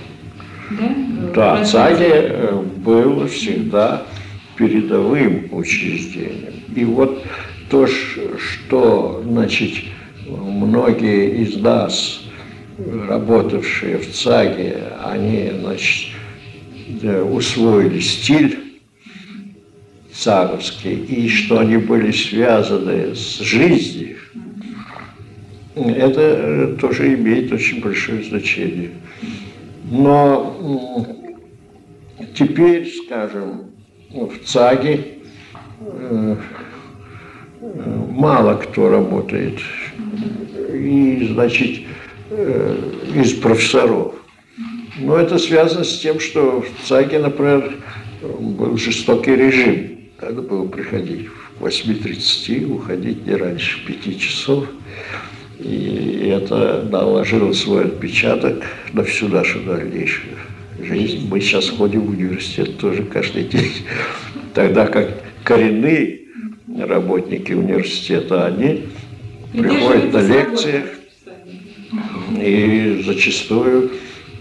[0.70, 0.94] да?
[1.34, 4.04] Да, ЦАГИ э, был всегда
[4.56, 6.54] передовым учреждением.
[6.74, 7.24] И вот
[7.68, 9.84] то, что, значит,
[10.26, 12.22] многие из нас,
[12.78, 16.14] работавшие в ЦАГе, они, значит,
[17.02, 18.80] усвоили стиль
[20.12, 24.16] цаговский, и что они были связаны с жизнью,
[25.74, 28.90] это тоже имеет очень большое значение.
[29.90, 31.06] Но
[32.34, 33.70] теперь, скажем,
[34.10, 35.18] в ЦАГе
[35.80, 36.36] э,
[38.10, 39.58] мало кто работает.
[40.72, 41.86] И, значит,
[42.30, 42.76] э,
[43.14, 44.14] из профессоров.
[44.98, 47.74] Но это связано с тем, что в ЦАГе, например,
[48.22, 49.98] был жестокий режим.
[50.20, 51.28] Надо было приходить
[51.58, 54.66] в 8.30, уходить не раньше 5 часов.
[55.58, 60.36] И это наложило свой отпечаток на всю нашу дальнейшую
[60.82, 61.28] жизнь.
[61.30, 63.72] Мы сейчас ходим в университет тоже каждый день.
[64.54, 66.20] Тогда как коренные
[66.78, 68.84] работники университета, они
[69.52, 70.82] приходят на лекции
[72.38, 73.90] и зачастую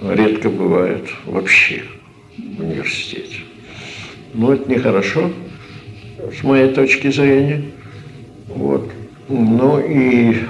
[0.01, 1.83] редко бывают вообще
[2.37, 3.39] в университете.
[4.33, 5.31] Но это нехорошо,
[6.39, 7.63] с моей точки зрения.
[8.47, 8.89] Вот.
[9.27, 10.43] Ну и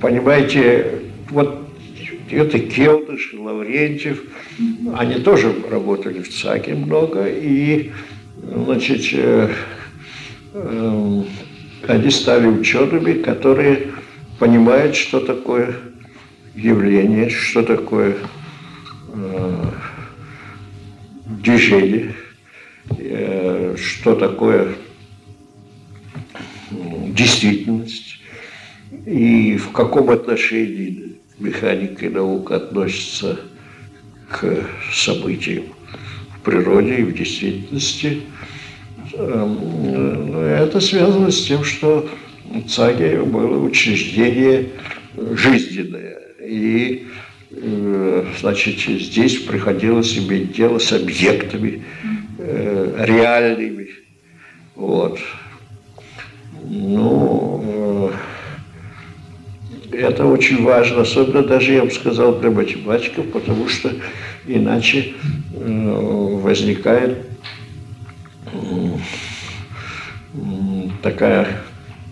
[0.00, 1.68] понимаете, вот
[2.30, 4.22] это Келдыш, Лаврентьев,
[4.96, 7.90] они тоже работали в ЦАКе много, и,
[8.42, 9.50] значит, э,
[10.54, 11.22] э,
[11.88, 13.88] они стали учеными, которые
[14.38, 15.74] понимают, что такое
[16.54, 18.16] явление, что такое
[19.14, 19.64] э,
[21.42, 22.14] движение,
[22.90, 24.74] э, что такое
[26.70, 28.18] действительность
[29.06, 33.40] и в каком отношении механика и наука относятся
[34.28, 34.62] к
[34.92, 35.64] событиям
[36.36, 38.22] в природе и в действительности.
[39.18, 42.08] Эм, это связано с тем, что
[42.68, 44.68] ЦАГИ было учреждение
[45.32, 46.18] жизненное.
[46.40, 47.08] И
[47.50, 51.82] э, значит, здесь приходилось иметь дело с объектами
[52.38, 53.88] э, реальными.
[54.76, 55.18] Вот.
[56.62, 58.12] Ну,
[59.90, 63.90] э, это очень важно, особенно даже, я бы сказал, для математиков, потому что
[64.46, 65.14] иначе
[65.50, 67.26] возникает
[71.02, 71.62] такая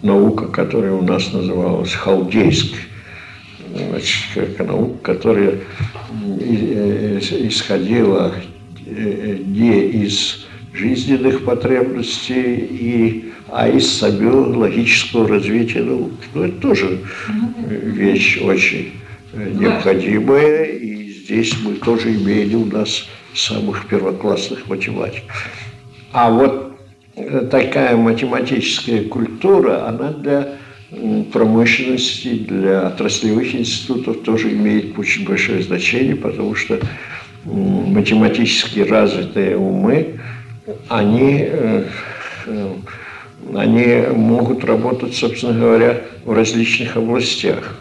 [0.02, 2.80] наука, которая у нас называлась халдейской.
[3.74, 5.58] Значит, наука, которая
[6.40, 8.34] исходила
[8.86, 16.28] не из жизненных потребностей, и, а из самого логического развития науки.
[16.34, 17.00] Ну, это тоже
[17.66, 18.92] вещь очень
[19.34, 25.48] необходимая, и здесь мы тоже имели у нас самых первоклассных математиков.
[26.16, 26.78] А вот
[27.50, 30.48] такая математическая культура, она для
[31.30, 36.80] промышленности, для отраслевых институтов тоже имеет очень большое значение, потому что
[37.44, 40.18] математически развитые умы,
[40.88, 41.84] они, э,
[42.46, 42.74] э,
[43.54, 47.78] они могут работать, собственно говоря, в различных областях.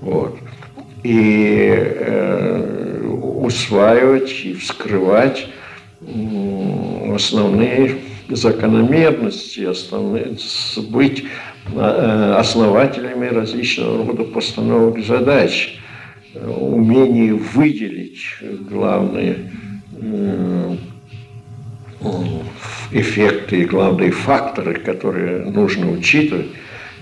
[0.00, 0.36] Вот.
[1.04, 5.46] И э, усваивать и вскрывать
[7.14, 7.96] основные
[8.28, 10.36] закономерности, основные,
[10.88, 11.24] быть
[11.72, 15.78] э, основателями различного рода постановок задач,
[16.34, 18.22] умение выделить
[18.68, 19.50] главные
[20.00, 20.76] э,
[22.92, 26.46] эффекты и главные факторы, которые нужно учитывать,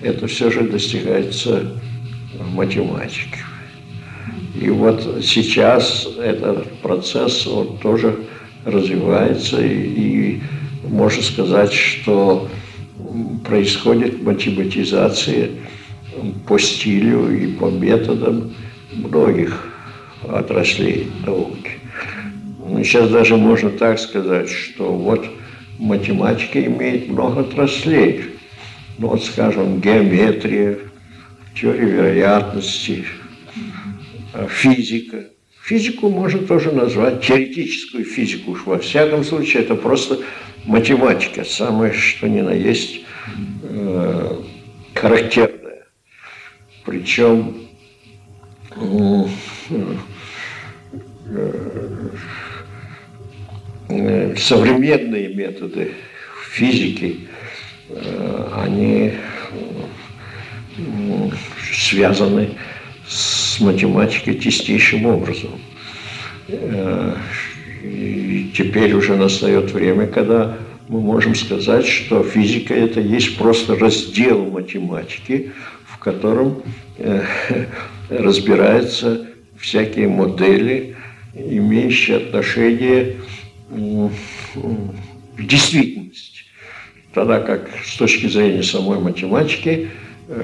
[0.01, 1.73] это все же достигается
[2.53, 3.41] математикой.
[4.61, 8.17] И вот сейчас этот процесс он тоже
[8.65, 10.43] развивается и, и
[10.89, 12.49] можно сказать, что
[13.45, 15.51] происходит математизация
[16.47, 18.55] по стилю и по методам
[18.93, 19.73] многих
[20.29, 21.73] отраслей науки.
[22.59, 25.27] Ну, сейчас даже можно так сказать, что вот
[25.79, 28.25] математика имеет много отраслей.
[28.99, 30.79] Ну, вот, скажем, геометрия,
[31.55, 33.05] теория вероятности,
[34.49, 35.32] физика.
[35.63, 38.51] Физику можно тоже назвать теоретическую физику.
[38.51, 40.19] Уж во всяком случае, это просто
[40.65, 43.05] математика, самое что ни на есть
[43.63, 44.43] э,
[44.93, 45.87] характерная.
[46.85, 47.69] Причем
[48.75, 49.25] э,
[53.89, 55.93] э, современные методы
[56.51, 57.29] физики,
[57.89, 59.13] э, они
[61.73, 62.72] связаны с
[63.61, 65.61] математикой чистейшим образом.
[66.49, 67.17] Э,
[67.83, 70.57] и теперь уже настает время, когда
[70.89, 75.53] мы можем сказать, что физика это есть просто раздел математики,
[75.87, 76.63] в котором
[76.99, 77.25] э,
[78.11, 79.27] разбираются
[79.59, 80.97] всякие модели,
[81.35, 83.17] имеющие отношение
[83.71, 86.43] к действительности.
[87.15, 89.89] Тогда как с точки зрения самой математики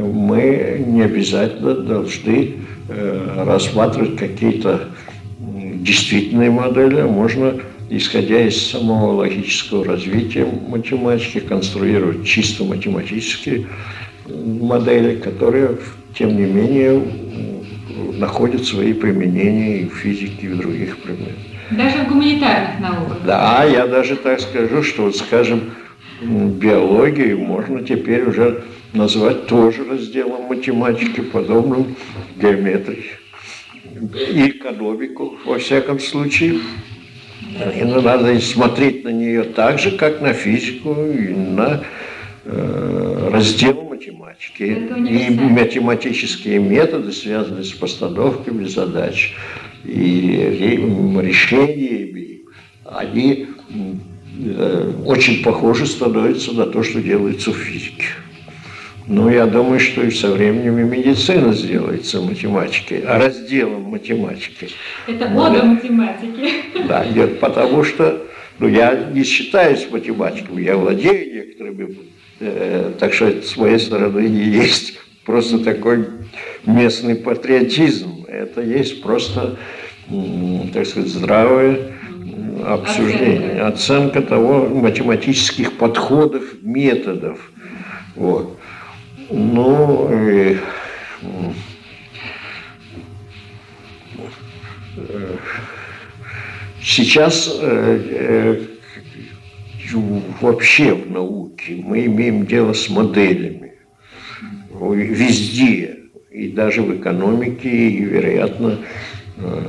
[0.01, 2.55] мы не обязательно должны
[2.89, 4.89] э, рассматривать какие-то
[5.39, 7.55] действительные модели, можно,
[7.89, 13.67] исходя из самого логического развития математики, конструировать чисто математические
[14.29, 15.79] модели, которые,
[16.15, 17.03] тем не менее,
[18.19, 21.35] находят свои применения и в физике, и в других предметах.
[21.71, 23.19] Даже в гуманитарных науках?
[23.25, 25.71] Да, я даже так скажу, что, вот, скажем,
[26.21, 28.65] биологию можно теперь уже
[28.99, 31.97] назвать тоже разделом математики, подобным
[32.37, 33.05] геометрии
[34.13, 36.61] и экономику, во всяком случае.
[37.75, 41.83] И надо смотреть на нее так же, как на физику и на
[42.45, 44.63] э, раздел математики.
[44.63, 49.35] И математические методы, связанные с постановками задач
[49.85, 49.99] и
[51.23, 52.41] решениями,
[52.85, 53.47] они
[54.39, 58.05] э, очень похожи становятся на то, что делается в физике.
[59.09, 64.69] Ну, я думаю, что и со временем и медицина сделается математикой, а разделом математики.
[65.07, 66.51] Это мода математики.
[66.87, 68.27] Да, нет, потому что
[68.59, 71.97] ну, я не считаюсь математиком, я владею некоторыми,
[72.41, 76.07] э, так что это с моей стороны не есть просто такой
[76.67, 78.27] местный патриотизм.
[78.29, 79.57] Это есть просто,
[80.75, 81.93] так сказать, здравое
[82.63, 87.53] обсуждение, оценка того математических подходов, методов.
[88.15, 88.58] Вот.
[89.31, 90.57] Ну, и,
[96.83, 99.99] сейчас э, э,
[100.41, 103.75] вообще в науке мы имеем дело с моделями.
[104.71, 105.99] Везде,
[106.31, 108.79] и даже в экономике, и, вероятно,
[109.37, 109.61] э,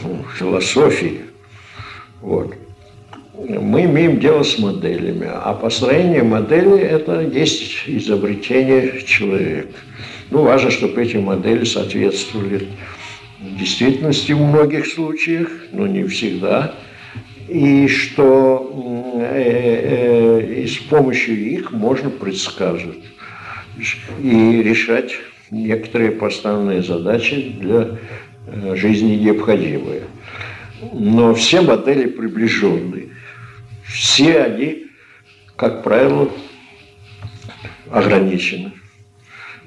[0.00, 1.20] в философии.
[2.20, 2.63] Вот
[3.36, 9.74] мы имеем дело с моделями, а построение модели– это есть изобретение человека.
[10.30, 12.68] Ну, важно, чтобы эти модели соответствовали
[13.40, 16.74] действительности в многих случаях, но не всегда,
[17.48, 23.04] и что э, э, и с помощью их можно предсказывать
[24.22, 25.12] и решать
[25.50, 27.98] некоторые поставленные задачи для
[28.46, 30.02] э, жизни необходимые.
[30.92, 33.13] Но все модели приближенные
[33.86, 34.86] все они,
[35.56, 36.30] как правило,
[37.90, 38.72] ограничены.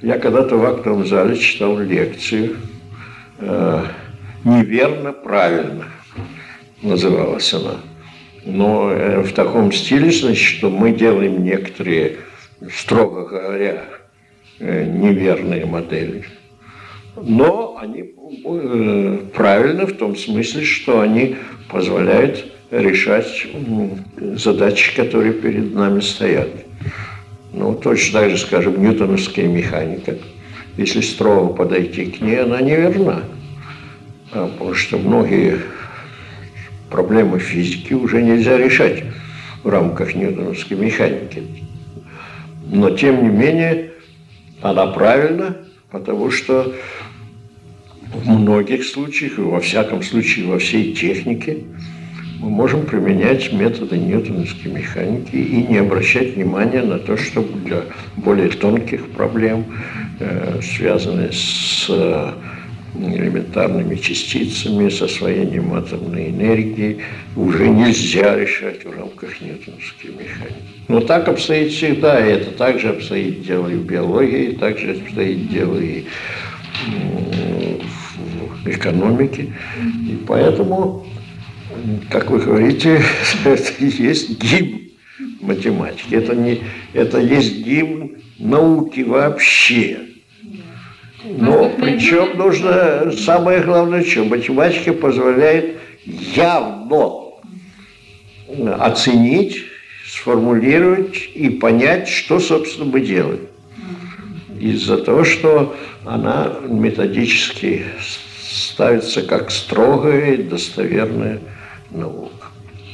[0.01, 2.57] Я когда-то в актовом зале читал лекцию
[3.39, 3.85] э,
[4.43, 5.85] «Неверно, правильно»
[6.81, 7.77] называлась она.
[8.45, 12.17] Но э, в таком стиле, значит, что мы делаем некоторые,
[12.71, 13.83] строго говоря,
[14.59, 16.25] э, неверные модели.
[17.21, 18.13] Но они
[18.45, 21.35] э, правильны в том смысле, что они
[21.69, 23.47] позволяют решать
[24.19, 26.49] задачи, которые перед нами стоят.
[27.53, 30.15] Ну, точно так же, скажем, ньютоновская механика.
[30.77, 33.23] Если строго подойти к ней, она неверна.
[34.31, 35.61] А, потому что многие
[36.91, 39.03] проблемы физики уже нельзя решать
[39.63, 41.43] в рамках ньютоновской механики.
[42.65, 43.91] Но, тем не менее,
[44.61, 45.57] она правильна,
[45.89, 46.73] потому что
[48.13, 51.57] в многих случаях, и во всяком случае во всей технике,
[52.39, 57.83] мы можем применять методы ньютоновской механики и не обращать внимания на то, что для
[58.15, 59.65] более тонких проблем,
[60.19, 62.33] э, связанных с э,
[62.95, 66.99] элементарными частицами, с освоением атомной энергии,
[67.35, 70.77] уже нельзя решать в рамках ньютоновской механики.
[70.87, 75.49] Но так обстоит всегда, и это также обстоит дело и в биологии, и также обстоит
[75.49, 76.05] дело и
[76.56, 76.56] в
[78.65, 79.53] экономике.
[80.07, 81.05] И поэтому
[82.09, 83.01] как вы говорите,
[83.45, 84.81] это есть гимн
[85.41, 86.15] математики.
[86.15, 86.61] Это, не,
[86.93, 89.99] это есть гимн науки вообще.
[91.23, 97.27] Но причем нужно, самое главное, что математика позволяет явно
[98.79, 99.65] оценить,
[100.07, 103.46] сформулировать и понять, что, собственно, мы делаем.
[104.59, 107.85] Из-за того, что она методически
[108.49, 111.39] ставится как строгая и достоверная
[111.91, 112.31] наук.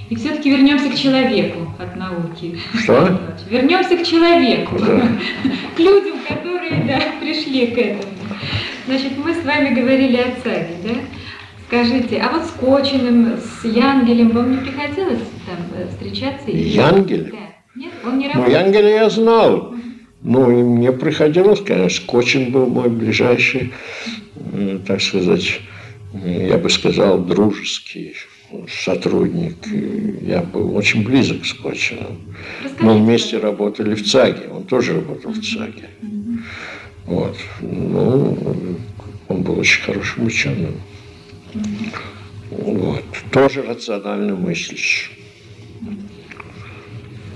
[0.09, 2.59] И все-таки вернемся к человеку от науки.
[2.83, 3.19] Что?
[3.49, 5.07] Вернемся к человеку, да.
[5.75, 8.13] к людям, которые да, пришли к этому.
[8.85, 10.91] Значит, мы с вами говорили о царе, да?
[11.67, 16.51] Скажите, а вот с Кочиным, с Янгелем вам не приходилось там э, встречаться?
[16.51, 17.31] Янгель?
[17.31, 17.37] Да.
[17.75, 18.51] Нет, он не работал?
[18.51, 19.72] Ну, Янгеля я знал.
[20.23, 23.73] Ну, и мне приходилось, конечно, Кочин был мой ближайший,
[24.35, 25.59] э, так сказать,
[26.13, 28.15] я бы сказал, дружеский
[28.69, 29.55] сотрудник.
[30.21, 32.35] Я был очень близок с Кочиным.
[32.79, 34.49] Мы вместе работали в ЦАГе.
[34.49, 35.89] Он тоже работал в ЦАГе.
[37.05, 37.35] Вот.
[37.61, 38.77] Ну,
[39.27, 40.75] он был очень хорошим ученым.
[42.49, 43.03] Вот.
[43.31, 45.11] Тоже рационально мыслящий.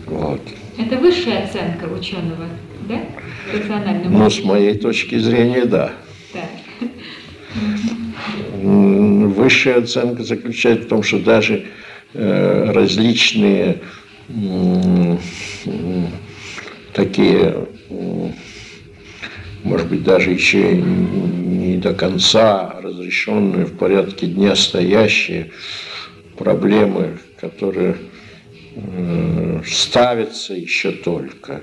[0.06, 0.42] Вот.
[0.78, 2.48] Это высшая оценка ученого,
[2.88, 3.00] да?
[3.54, 5.94] Рационально Ну, с моей точки зрения, да.
[6.34, 6.44] Так
[9.38, 11.68] высшая оценка заключается в том, что даже
[12.14, 13.80] э, различные
[16.94, 17.68] такие,
[19.64, 25.52] может быть, даже еще не до конца разрешенные в порядке дня стоящие
[26.38, 27.96] проблемы, которые
[28.78, 31.62] э, ставятся еще только.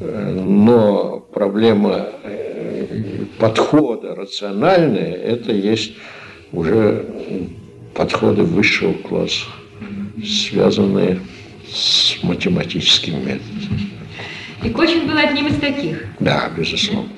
[0.00, 5.94] Но проблема э, подхода рациональная– это есть
[6.52, 7.04] уже
[7.94, 9.44] подходы высшего класса.
[10.24, 11.20] связанные
[11.72, 13.90] с математическим методом.
[14.62, 16.04] И Кочин был одним из таких?
[16.18, 17.08] Да, безусловно.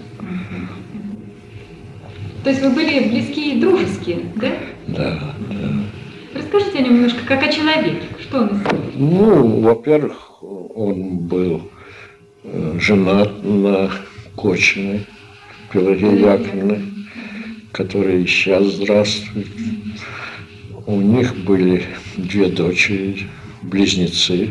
[2.45, 4.53] То есть вы были близкие и дружеские, да?
[4.89, 5.71] Да, да.
[6.35, 8.03] Расскажите о нем немножко, как о человеке.
[8.33, 8.63] Что он?
[8.95, 11.71] Ну, во-первых, он был
[12.45, 13.91] э, женат на
[14.37, 15.07] Кочиной,
[15.71, 16.83] Пелагеи Яковлевны,
[17.73, 19.49] которая сейчас здравствует.
[20.87, 21.85] У них были
[22.17, 23.27] две дочери,
[23.61, 24.51] близнецы,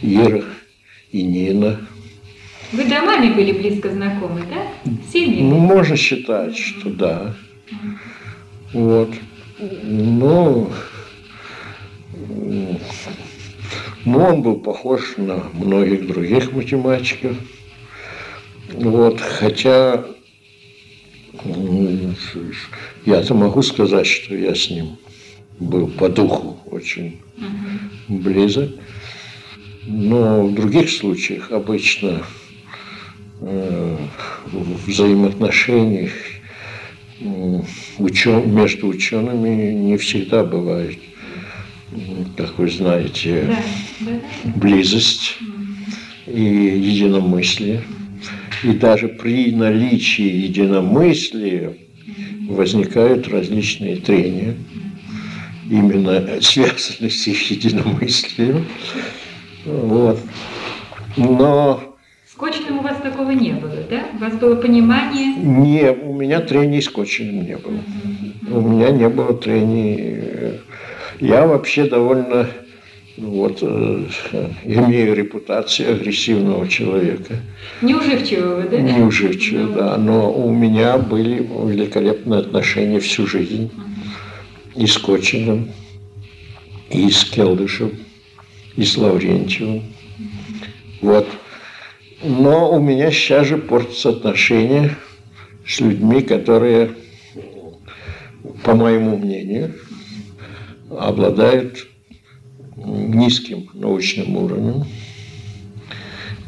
[0.00, 0.44] Ира
[1.10, 1.80] и Нина.
[2.70, 4.92] Вы домами были близко знакомы, да?
[5.12, 5.42] Семьи?
[5.42, 7.34] Ну, можно считать, что да.
[8.72, 9.12] Вот.
[9.82, 10.70] Но,
[14.04, 17.36] но он был похож на многих других математиков.
[18.74, 20.04] Вот, хотя
[23.04, 24.98] я-то могу сказать, что я с ним
[25.58, 27.20] был по духу очень
[28.08, 28.70] близок.
[29.86, 32.22] Но в других случаях обычно
[33.40, 33.96] э,
[34.52, 36.12] в взаимоотношениях
[37.98, 40.98] учен, между учеными не всегда бывает,
[42.36, 43.56] как вы знаете,
[44.44, 45.36] близость
[46.26, 47.82] и единомыслие.
[48.64, 51.74] И даже при наличии единомыслия
[52.48, 54.56] возникают различные трения,
[55.70, 58.66] именно связанные с их единомыслием.
[59.64, 60.18] Вот.
[61.16, 61.88] Но
[62.38, 64.04] Скотчем у вас такого не было, да?
[64.14, 65.34] У вас было понимание?
[65.34, 67.80] Не, у меня трений скотчем не было.
[68.48, 70.60] У меня не было трений.
[71.20, 72.48] Я вообще довольно
[73.16, 74.04] вот, э,
[74.64, 77.36] имею репутацию агрессивного человека.
[77.82, 78.80] Неуживчивого, да?
[78.80, 79.96] Неуживчивого, да.
[79.96, 83.70] Но у меня были великолепные отношения всю жизнь.
[84.76, 85.72] И с Кочиным,
[86.90, 87.92] и с Келдышем,
[88.76, 89.82] и с Лаврентьевым.
[91.00, 91.26] Вот.
[92.22, 94.96] Но у меня сейчас же портятся отношения
[95.66, 96.90] с людьми, которые,
[98.62, 99.74] по моему мнению,
[100.90, 101.86] обладают
[102.76, 104.84] низким научным уровнем,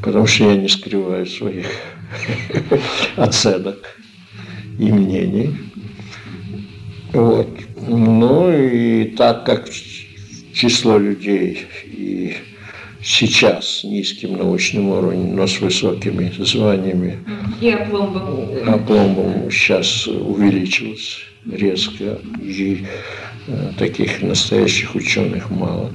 [0.02, 1.66] потому что я не скрываю своих
[3.16, 3.98] оценок
[4.78, 5.56] и мнений.
[7.12, 7.48] Вот.
[7.76, 9.68] Ну и так как
[10.52, 12.36] число людей и
[13.02, 17.18] сейчас низким научным уровнем, но с высокими званиями.
[17.60, 18.68] И опломбом.
[18.68, 21.20] Опломбом сейчас увеличилось
[21.50, 22.84] резко, и
[23.46, 25.90] э, таких настоящих ученых мало.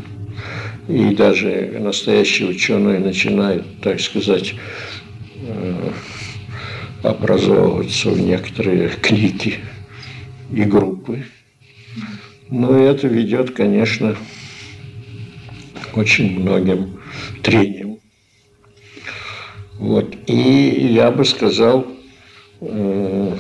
[0.88, 4.56] И даже настоящие ученые начинают, так сказать,
[5.42, 5.92] э,
[7.04, 9.56] образовываться в некоторые клики
[10.52, 11.26] и группы.
[12.50, 14.16] Но это ведет, конечно,
[15.94, 16.95] очень многим
[17.42, 18.00] трением.
[19.78, 20.16] Вот.
[20.28, 21.86] И я бы сказал,
[22.62, 23.38] э,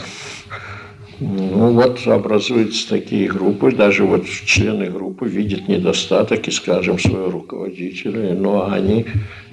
[1.19, 8.33] ну вот образуются такие группы, даже вот члены группы видят недостаток и, скажем, своего руководителя,
[8.33, 9.05] но они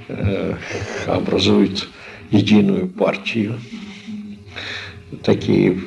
[0.09, 0.57] э,
[1.07, 1.89] образуют
[2.33, 3.61] единую партию,
[5.23, 5.81] такие,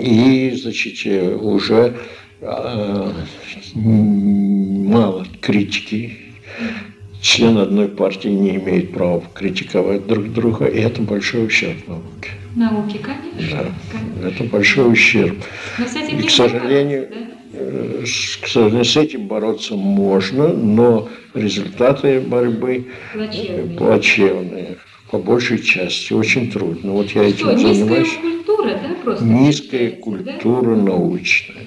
[0.00, 1.06] и, значит,
[1.42, 1.98] уже
[2.40, 3.12] э,
[3.74, 6.18] мало критики.
[7.20, 12.30] Член одной партии не имеет права критиковать друг друга, и это большой ущерб науке.
[12.54, 13.56] Науке, конечно.
[13.56, 14.28] Да, конечно.
[14.28, 15.36] это большой ущерб.
[15.78, 17.16] Но этим и, к сожалению, да?
[17.54, 18.04] Э,
[18.42, 24.76] к сожалению, с этим бороться можно, но результаты борьбы плачевные, плачевные
[25.10, 26.92] по большей части, очень трудно.
[26.92, 28.08] Вот я Что, этим занимаюсь.
[28.08, 29.24] Низкая культура, да, просто?
[29.24, 30.82] Низкая культура да?
[30.82, 31.66] научная.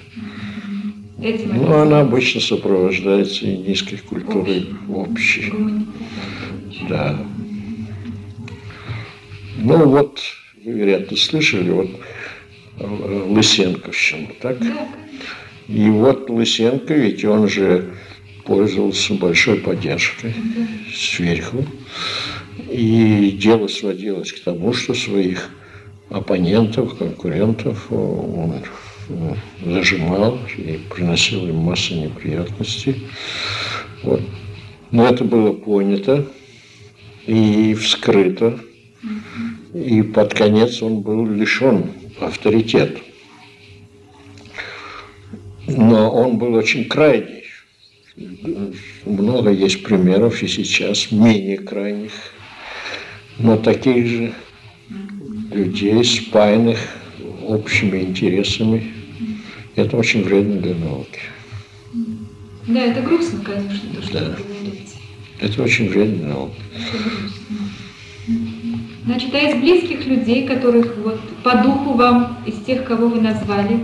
[1.22, 5.52] Ну, она обычно сопровождается и низкой культурой общей.
[6.88, 7.16] Да.
[9.58, 10.20] Ну вот,
[10.64, 11.90] вы, вероятно, слышали, вот
[12.80, 14.56] э, Лысенковщину, так?
[15.68, 17.94] И вот Лысенко, ведь он же
[18.44, 20.34] пользовался большой поддержкой
[20.92, 21.64] сверху.
[22.68, 25.50] И дело сводилось к тому, что своих
[26.10, 28.54] оппонентов, конкурентов он
[29.64, 33.08] зажимал и приносил им массу неприятностей.
[34.02, 34.22] Вот.
[34.90, 36.26] Но это было понято
[37.26, 38.58] и вскрыто.
[39.74, 43.00] И под конец он был лишен авторитета.
[45.66, 47.44] Но он был очень крайний.
[49.06, 52.12] Много есть примеров и сейчас менее крайних,
[53.38, 54.34] но таких же
[55.50, 56.78] людей, спаянных
[57.52, 58.92] общими интересами.
[59.76, 61.20] Это очень вредно для науки.
[62.66, 64.24] Да, это грустно, конечно, то, что Да.
[64.24, 64.96] вы говорите.
[65.40, 66.26] Это очень вредно.
[66.26, 67.68] Это грустно.
[69.04, 73.80] Значит, а из близких людей, которых вот по духу вам, из тех, кого вы назвали,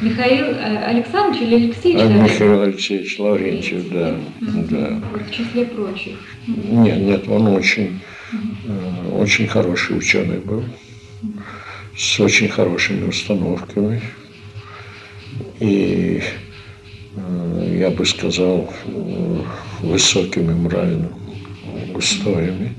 [0.00, 2.06] Михаил э, Александрович или Алексей А?
[2.06, 5.00] Михаил Алексеевич Лаврентьев, да, да.
[5.12, 6.16] В числе прочих.
[6.46, 8.00] Нет, нет, он очень,
[8.32, 10.64] э, очень хороший ученый был,
[12.00, 14.00] с очень хорошими установками.
[15.58, 16.22] И,
[17.14, 18.72] э, я бы сказал,
[19.80, 21.10] высокими моральными
[21.94, 22.74] устоями.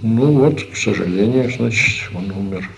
[0.00, 2.70] Ну вот, к сожалению, значит, он умер.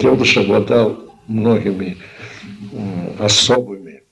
[0.00, 1.96] Келдыш обладал многими
[2.70, 4.02] э, особыми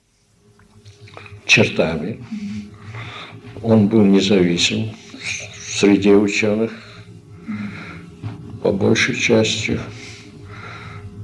[1.46, 2.24] чертами.
[3.62, 4.90] Он был независим
[5.54, 6.72] в среде ученых,
[8.62, 9.78] по большей части.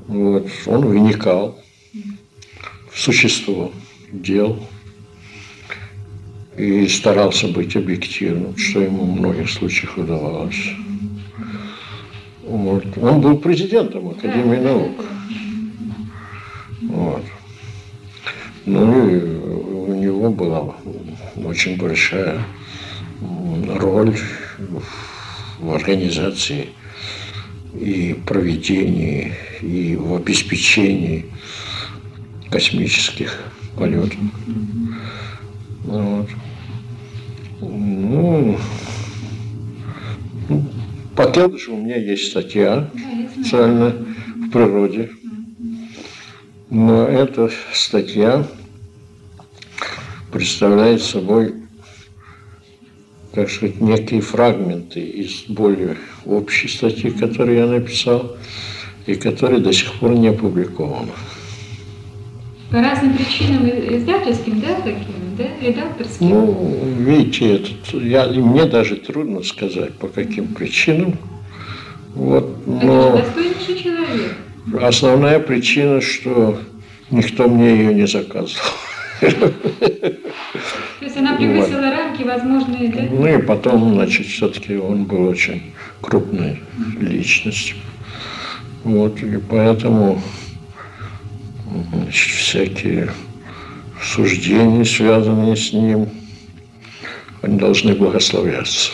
[0.08, 0.48] Вот.
[0.66, 1.58] Он вникал
[2.90, 3.72] в существо
[4.12, 4.58] дел
[6.56, 10.70] и старался быть объективным, что ему в многих случаях удавалось.
[12.42, 12.84] Вот.
[12.98, 15.04] Он был президентом Академии наук.
[16.82, 17.22] Вот.
[18.64, 20.74] Ну и у него была
[21.36, 22.42] очень большая
[23.20, 24.16] роль
[25.60, 26.70] в организации
[27.74, 31.26] и проведении, и в обеспечении
[32.50, 33.38] космических
[33.76, 34.18] полетов.
[35.84, 36.28] Вот.
[37.60, 38.58] Ну,
[41.16, 42.88] по Келдышу у меня есть статья
[43.32, 45.10] специально в природе.
[46.70, 48.46] Но эта статья
[50.30, 51.54] представляет собой,
[53.32, 58.36] так сказать, некие фрагменты из более общей статьи, которую я написал,
[59.06, 61.12] и которая до сих пор не опубликована.
[62.70, 66.28] По разным причинам издательским, да, таким, да, редакторским?
[66.28, 71.16] Ну, видите, этот, я, и мне даже трудно сказать, по каким причинам.
[72.14, 73.16] Вот, Это но...
[73.16, 74.36] же достойнейший человек.
[74.82, 76.58] Основная причина, что
[77.10, 78.60] никто мне ее не заказывал.
[81.18, 83.02] Она превысила рамки возможные, да?
[83.10, 86.62] Ну и потом, значит, все-таки он был очень крупной
[87.00, 87.76] личностью.
[88.84, 90.22] Вот, и поэтому
[91.92, 93.10] значит, всякие
[94.00, 96.08] суждения, связанные с ним,
[97.42, 98.92] они должны благословляться.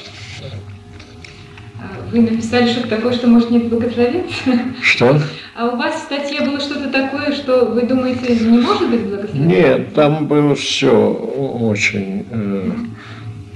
[1.78, 4.34] А Вы написали что-то такое, что может не благословиться?
[4.80, 5.20] Что?
[5.54, 7.13] А у вас в статье было что-то такое,
[7.44, 9.46] что вы думаете, не может быть благословенно?
[9.46, 12.70] Нет, там было все очень э,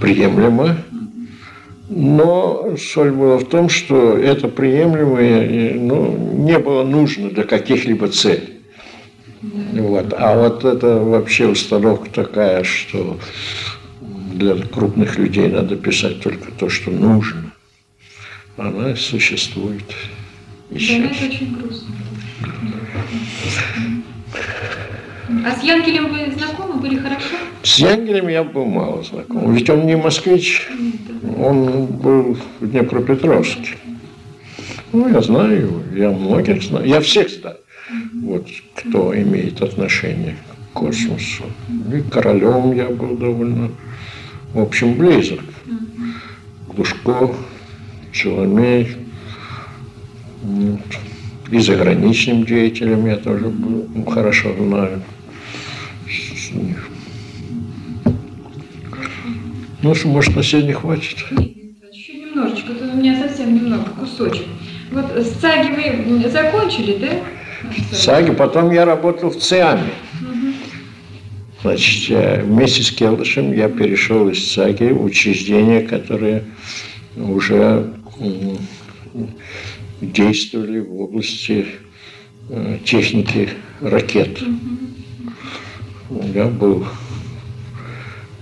[0.01, 0.77] приемлемо.
[1.91, 8.61] Но соль была в том, что это приемлемое ну, не было нужно для каких-либо целей.
[9.41, 10.13] Вот.
[10.17, 13.19] А вот это вообще установка такая, что
[14.35, 17.53] для крупных людей надо писать только то, что нужно.
[18.59, 19.85] Она существует
[20.71, 21.17] и Да, сейчас.
[21.17, 21.95] это очень грустно.
[25.49, 27.37] А с Янгелем вы знакомы были хорошо?
[27.63, 29.55] С Янгелем я был мало знаком.
[29.55, 30.69] Ведь он не москвич,
[31.39, 33.77] он был в Днепропетровске.
[34.93, 37.57] Ну, я знаю его, я многих знаю, я всех знаю,
[38.23, 40.37] вот, кто имеет отношение
[40.73, 41.45] к космосу.
[41.95, 43.71] И королем я был довольно,
[44.53, 45.41] в общем, близок.
[46.75, 47.35] Глушко,
[48.13, 48.97] Челомей,
[50.43, 50.81] вот.
[51.51, 55.03] и заграничным деятелем я тоже был, хорошо знаю.
[56.49, 56.89] С них.
[59.83, 61.19] Ну что, может, на сегодня хватит?
[61.93, 64.47] Еще немножечко, тут у меня совсем немного, кусочек.
[64.91, 67.11] Вот с ЦАГи вы закончили, да?
[67.93, 69.91] Саги, потом я работал в ЦИАМе.
[71.63, 76.45] Значит, я вместе с Келдышем я перешел из ЦАГИ в учреждения, которые
[77.17, 77.93] уже
[80.01, 81.67] действовали в области
[82.49, 84.41] э, техники ракет.
[86.11, 86.87] Я был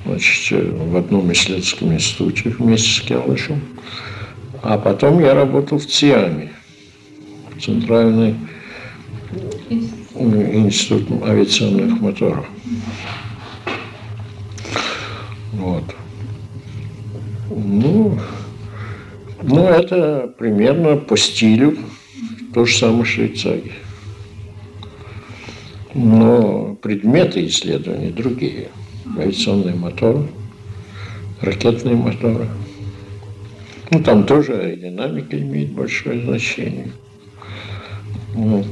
[0.05, 3.61] значит, э, в одном исследовательском институте вместе с Келдышем.
[4.63, 6.53] А потом я работал в ЦИАМе,
[7.57, 8.37] в Центральной
[10.15, 12.47] институт авиационных моторов.
[15.53, 15.85] Вот.
[17.51, 18.19] Ну,
[19.43, 21.77] ну, это примерно по стилю
[22.55, 23.73] то же самое Швейцарии.
[25.97, 28.69] Но предметы исследований другие.
[29.17, 30.27] Авиационные моторы,
[31.41, 32.49] ракетные моторы.
[33.91, 36.93] Ну, там тоже аэродинамика имеет большое значение.
[38.35, 38.67] Вот.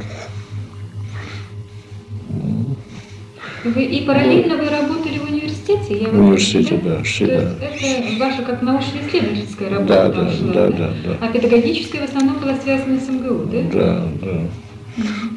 [3.64, 6.02] Вы, и параллельно вы работали в университете?
[6.02, 7.54] Я в университете, да, всегда.
[7.54, 11.16] То есть это ваша как научно-исследовательская работа да, да, шла, да, да, да.
[11.22, 13.62] А педагогическая в основном была связана с МГУ, да?
[13.72, 14.40] Да, да.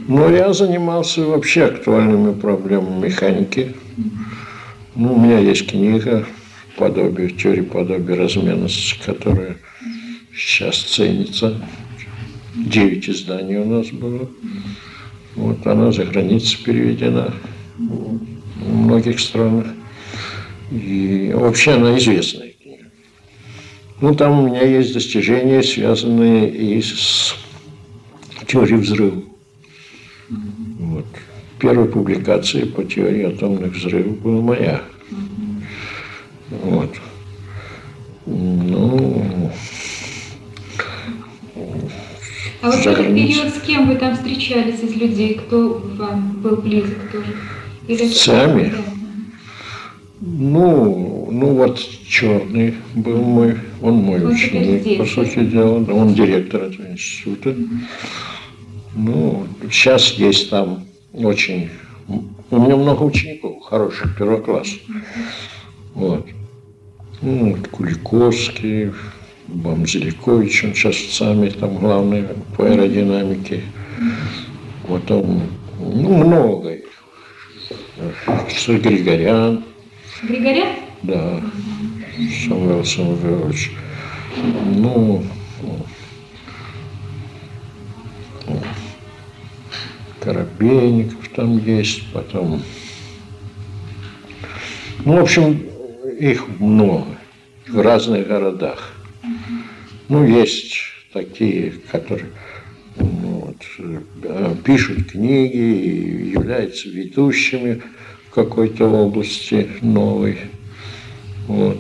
[0.08, 3.76] Но я занимался вообще актуальными проблемами механики.
[4.96, 6.26] Ну, у меня есть книга
[6.78, 9.58] подобие, теории подобия разменности, которая
[10.34, 11.62] сейчас ценится.
[12.56, 14.30] Девять изданий у нас было.
[15.36, 17.34] Вот она за границей переведена
[17.78, 18.20] в
[18.74, 19.68] многих странах.
[20.72, 22.86] И вообще она известная книга.
[24.02, 27.36] Ну, там у меня есть достижения, связанные и с
[28.48, 29.24] теорией взрыва.
[30.30, 31.06] Вот.
[31.60, 34.82] Первая публикация по теории атомных взрывов была моя.
[36.50, 36.92] Вот.
[38.26, 39.52] Ну,
[42.62, 45.36] а вот в этот период с кем вы там встречались из людей?
[45.36, 47.34] Кто вам был близок тоже?
[47.88, 48.74] Или Сами?
[50.20, 56.14] Ну, ну вот черный был мой, он мой он ученик, по сути дела, да, он
[56.14, 57.56] директор этого института.
[58.98, 61.70] Ну, сейчас есть там очень...
[62.08, 64.76] У меня много учеников хороших, первого класса.
[65.94, 66.26] Вот.
[67.22, 68.94] Ну, Куликовский,
[69.48, 72.24] Бамзеликович, он сейчас сами там главный
[72.56, 73.62] по аэродинамике.
[74.88, 75.42] Вот он,
[75.80, 76.86] ну, много их.
[78.68, 79.64] Григорян.
[80.24, 80.70] Григорян?
[81.04, 81.44] Да.
[82.48, 83.74] Самуил Самуилович.
[84.66, 85.24] Ну,
[90.28, 92.62] Коробейников там есть, потом...
[95.06, 95.58] Ну, в общем,
[96.20, 97.08] их много
[97.66, 98.92] в разных городах.
[100.10, 100.76] Ну, есть
[101.14, 102.32] такие, которые
[102.98, 107.82] ну, вот, э, пишут книги и являются ведущими
[108.30, 110.40] в какой-то области новой.
[111.48, 111.78] Вот.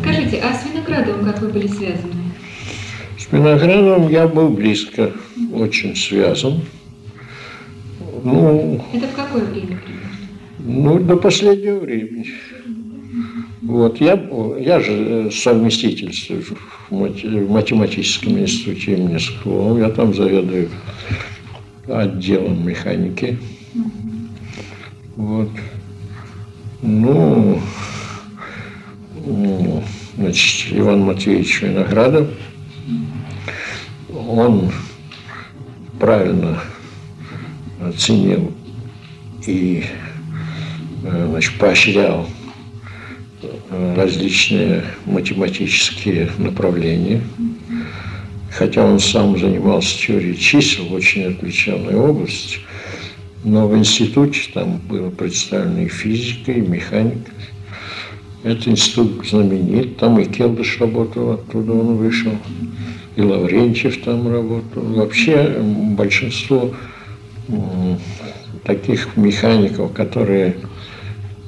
[0.00, 2.29] Скажите, а с Виноградовым как вы были связаны?
[3.30, 5.12] С Виноградовым я был близко,
[5.52, 6.62] очень связан.
[8.24, 9.80] Ну, Это в какое время
[10.58, 12.26] Ну, до последнего времени.
[13.62, 14.20] Вот, я,
[14.58, 16.42] я же совместительствую
[16.90, 19.78] в математическом институте имени Соколова.
[19.78, 20.68] Я там заведую
[21.86, 23.38] отделом механики.
[25.14, 25.50] Вот.
[26.82, 27.60] Ну,
[30.16, 32.28] значит, Иван Матвеевич Виноградов,
[34.30, 34.70] он
[35.98, 36.60] правильно
[37.80, 38.52] оценил
[39.46, 39.84] и
[41.04, 42.26] э, значит, поощрял
[43.42, 47.22] э, различные математические направления.
[48.50, 52.58] Хотя он сам занимался теорией чисел, очень отвлеченной области,
[53.44, 57.30] но в институте там было представлено и физика, и механика.
[58.42, 62.32] Этот институт знаменит, там и Келдыш работал, оттуда он вышел,
[63.20, 64.82] и Лаврентьев там работал.
[64.82, 66.74] Вообще большинство
[68.64, 70.56] таких механиков, которые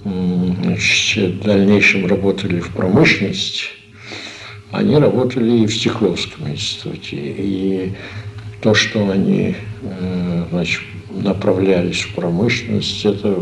[0.04, 3.66] значит, в дальнейшем работали в промышленности,
[4.70, 7.16] они работали и в Стекловском институте.
[7.16, 7.92] И
[8.62, 13.38] то, что они э, значит, направлялись в промышленность, это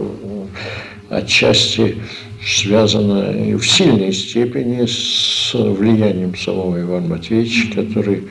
[1.08, 1.96] отчасти
[2.44, 8.28] связано и в сильной степени с влиянием самого Ивана Матвеевича, который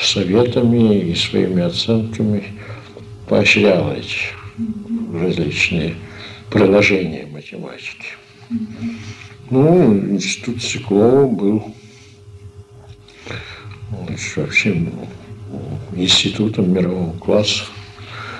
[0.00, 2.44] советами и своими оценками
[3.28, 4.18] поощрял эти
[5.12, 5.94] различные
[6.50, 8.06] приложения математики.
[9.50, 11.74] Ну, институт Стеклова был
[14.36, 14.90] вообще
[15.94, 17.64] институтом мирового класса.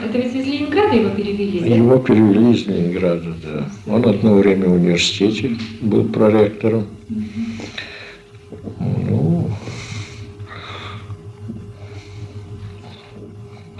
[0.00, 1.74] Это ведь из Ленинграда его перевели?
[1.74, 3.68] Его перевели из Ленинграда, да.
[3.92, 6.86] Он одно время в университете был проректором.
[8.78, 9.50] Ну,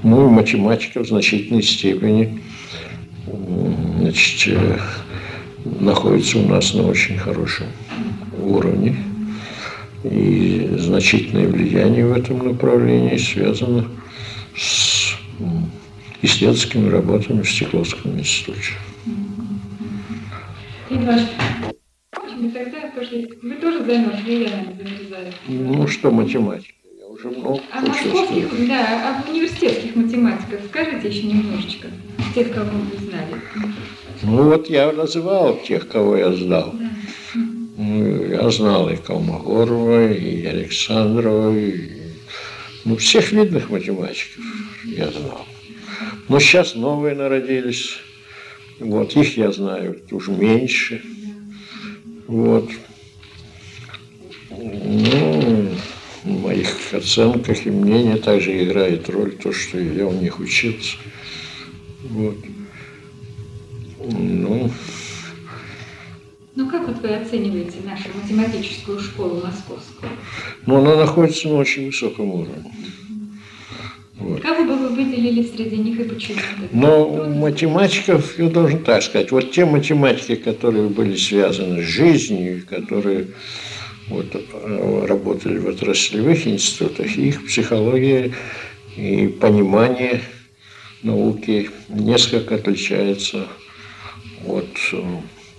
[0.02, 2.40] ну и математика в значительной степени
[4.00, 4.78] значит, э,
[5.80, 7.66] находится у нас на очень хорошем
[8.40, 8.96] уровне.
[10.02, 13.86] И значительное влияние в этом направлении связано
[14.56, 15.16] с
[16.22, 18.72] исследовательскими работами в Стекловском институте.
[23.42, 26.74] вы тоже займешь влияние Ну что математика?
[26.98, 31.88] Я уже много А московских, да, а университетских математиков скажите еще немножечко,
[32.34, 33.34] тех, кого вы знали.
[34.22, 36.74] Ну вот я называл тех, кого я знал.
[36.74, 36.90] Да.
[37.76, 41.90] Ну, я знал и Колмогорова, и Александрова, и
[42.84, 44.44] Ну, всех видных математиков
[44.84, 45.46] я знал.
[46.28, 47.96] Но сейчас новые народились.
[48.78, 51.02] Вот, их я знаю уже меньше.
[52.26, 52.70] Вот.
[54.50, 55.70] Ну,
[56.24, 60.96] в моих оценках и мнениях также играет роль то, что я у них учился.
[62.02, 62.36] Вот.
[63.98, 64.70] Ну,
[66.58, 70.10] ну, как вот вы оцениваете нашу математическую школу московскую?
[70.66, 72.64] Ну, она находится на очень высоком уровне.
[74.18, 74.42] Вот.
[74.42, 76.38] Кого бы вы выделили среди них и почему?
[76.72, 83.28] Но математиков, я должен так сказать, вот те математики, которые были связаны с жизнью, которые
[84.08, 88.32] вот, э, работали в отраслевых институтах, их психология
[88.96, 90.20] и понимание
[91.04, 93.46] науки несколько отличается
[94.44, 95.02] от э,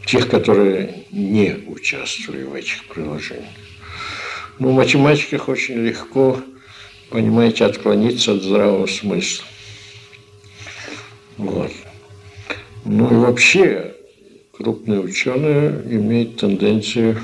[0.06, 3.48] тех, которые не участвовали в этих приложениях.
[4.58, 6.42] Но в математиках очень легко,
[7.10, 9.46] понимаете, отклониться от здравого смысла.
[11.38, 11.72] Вот.
[12.86, 13.96] Ну и вообще
[14.52, 17.20] крупные ученые имеют тенденцию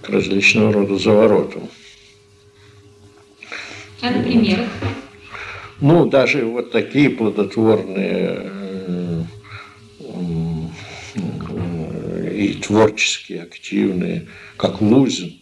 [0.00, 1.68] к различного рода заворотам.
[4.00, 4.68] А например?
[5.80, 8.50] Ну, даже вот такие плодотворные
[12.32, 15.34] и творчески активные, как Лузин,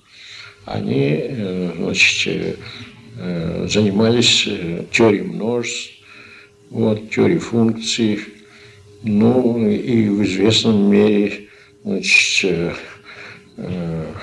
[0.67, 2.57] они э, значит, э,
[3.69, 5.93] занимались э, теорией множеств,
[6.71, 8.21] вот, теорией функций,
[9.03, 11.49] ну и в известном мере
[11.85, 12.77] значит,
[13.57, 14.15] в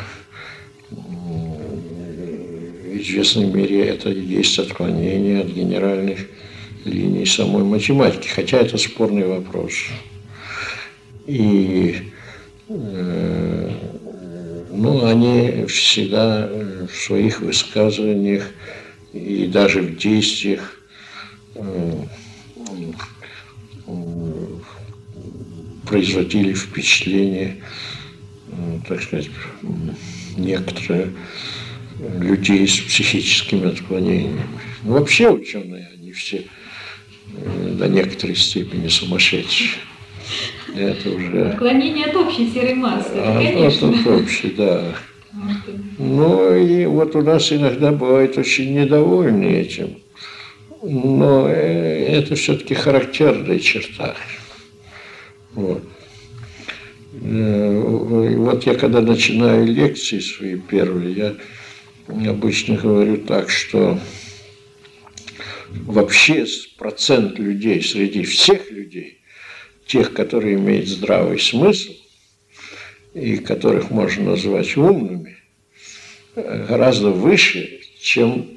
[2.95, 6.27] известной мере это есть отклонение от генеральных
[6.85, 9.73] линий самой математики, хотя это спорный вопрос.
[11.25, 11.95] И
[12.69, 13.71] э,
[14.71, 18.51] ну, они всегда в своих высказываниях
[19.13, 20.79] и даже в действиях
[21.55, 22.03] э,
[25.87, 27.61] производили впечатление,
[28.49, 29.29] э, так сказать,
[30.37, 31.13] некоторые
[32.19, 34.43] людей с психическими отклонениями.
[34.83, 36.45] Ну, вообще ученые, они все
[37.73, 39.71] до некоторой степени сумасшедшие.
[40.75, 41.49] Это уже...
[41.51, 43.89] Отклонение от общей серой массы, а, конечно.
[43.89, 44.93] От общей, да.
[45.97, 49.99] Ну и вот у нас иногда бывает очень недовольны этим.
[50.83, 54.15] Но э, это все-таки характерная черта.
[55.53, 55.83] Вот.
[57.21, 57.79] Э,
[58.37, 61.35] вот я когда начинаю лекции свои первые,
[62.07, 63.99] я обычно говорю так, что
[65.69, 66.45] вообще
[66.77, 69.19] процент людей среди всех людей,
[69.85, 71.93] тех, которые имеют здравый смысл
[73.17, 75.37] и которых можно назвать умными,
[76.35, 78.47] гораздо выше, чем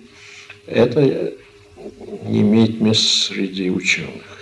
[0.66, 1.32] это
[2.24, 4.38] не имеет места среди ученых.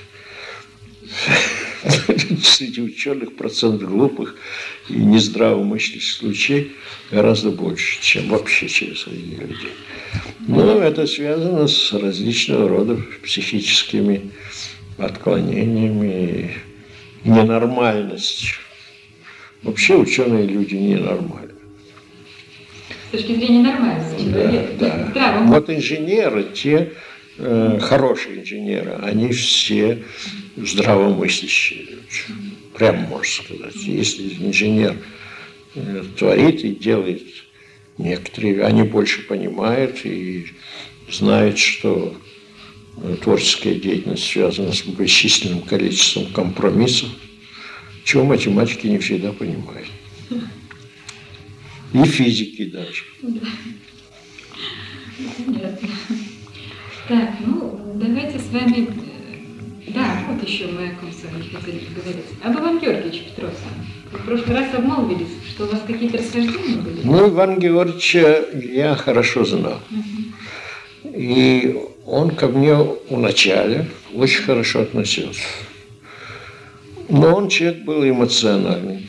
[2.42, 4.36] Среди ученых процент глупых
[4.88, 6.72] и нездравомыслящих случаев
[7.10, 9.72] гораздо больше, чем вообще среди людей.
[10.40, 14.32] Но это связано с различного рода психическими
[14.98, 16.50] отклонениями
[17.24, 18.56] ненормальностью.
[19.62, 21.54] Вообще ученые люди ненормальны.
[23.08, 24.24] С точки зрения нормальности.
[24.78, 25.42] Да, да.
[25.46, 26.92] Вот инженеры, те
[27.38, 30.04] э, хорошие инженеры, они все
[30.56, 32.02] здравомыслящие люди.
[32.74, 33.76] Прямо можно сказать.
[33.76, 34.96] Если инженер
[35.74, 37.22] э, творит и делает
[37.96, 40.48] некоторые, они больше понимают и
[41.10, 42.14] знают, что
[42.98, 47.08] э, творческая деятельность связана с бесчисленным количеством компромиссов,
[48.08, 49.86] чего математики не всегда понимают.
[51.92, 53.02] И физики даже.
[55.36, 55.88] Понятно.
[57.06, 58.88] Так, ну, давайте с вами
[59.88, 62.24] да, вот еще мы о ком с вами хотели поговорить.
[62.42, 63.70] Об Иван Георгиевиче Петровском.
[64.12, 67.00] в прошлый раз обмолвились, что у вас какие-то расхождения были?
[67.04, 69.80] Ну, Иван Георгиевича я хорошо знал.
[69.90, 71.14] Угу.
[71.14, 72.74] И он ко мне
[73.10, 75.42] вначале очень хорошо относился.
[77.08, 79.08] Но он человек был эмоциональный.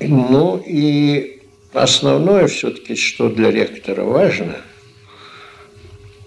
[0.00, 1.40] Ну и
[1.72, 4.56] основное все-таки, что для ректора важно–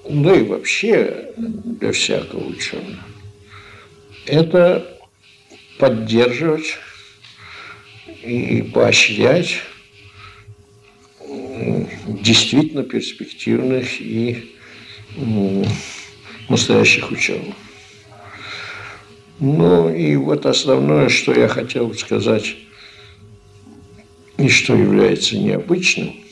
[0.09, 2.97] ну и вообще для всякого ученого,
[4.25, 4.99] это
[5.77, 6.77] поддерживать
[8.23, 9.61] и поощрять
[12.07, 14.55] действительно перспективных и
[16.49, 17.55] настоящих ученых.
[19.39, 22.55] Ну и вот основное, что я хотел сказать,
[24.37, 26.13] и что является необычным–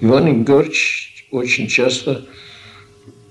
[0.00, 2.26] Иван Егорович очень часто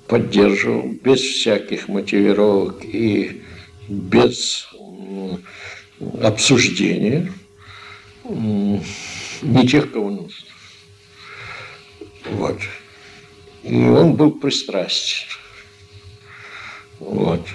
[0.07, 3.43] поддерживал без всяких мотивировок и
[3.87, 4.67] без
[6.21, 7.31] обсуждения
[8.23, 10.47] не тех, кого нужно.
[12.31, 12.59] Вот.
[13.63, 15.27] И он был пристрастен.
[16.99, 17.45] Вот.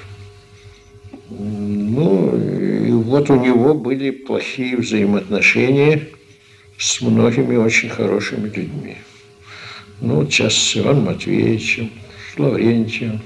[1.31, 6.09] Ну, и вот у него были плохие взаимоотношения
[6.79, 8.97] с многими очень хорошими людьми.
[10.01, 11.91] Ну, сейчас с Иваном Матвеевичем,
[12.33, 13.20] с Лаврентием,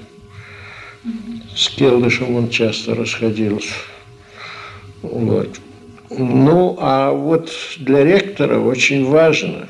[1.55, 3.73] с Келдышем он часто расходился.
[5.01, 5.59] Вот.
[6.09, 9.69] Ну, а вот для ректора очень важно,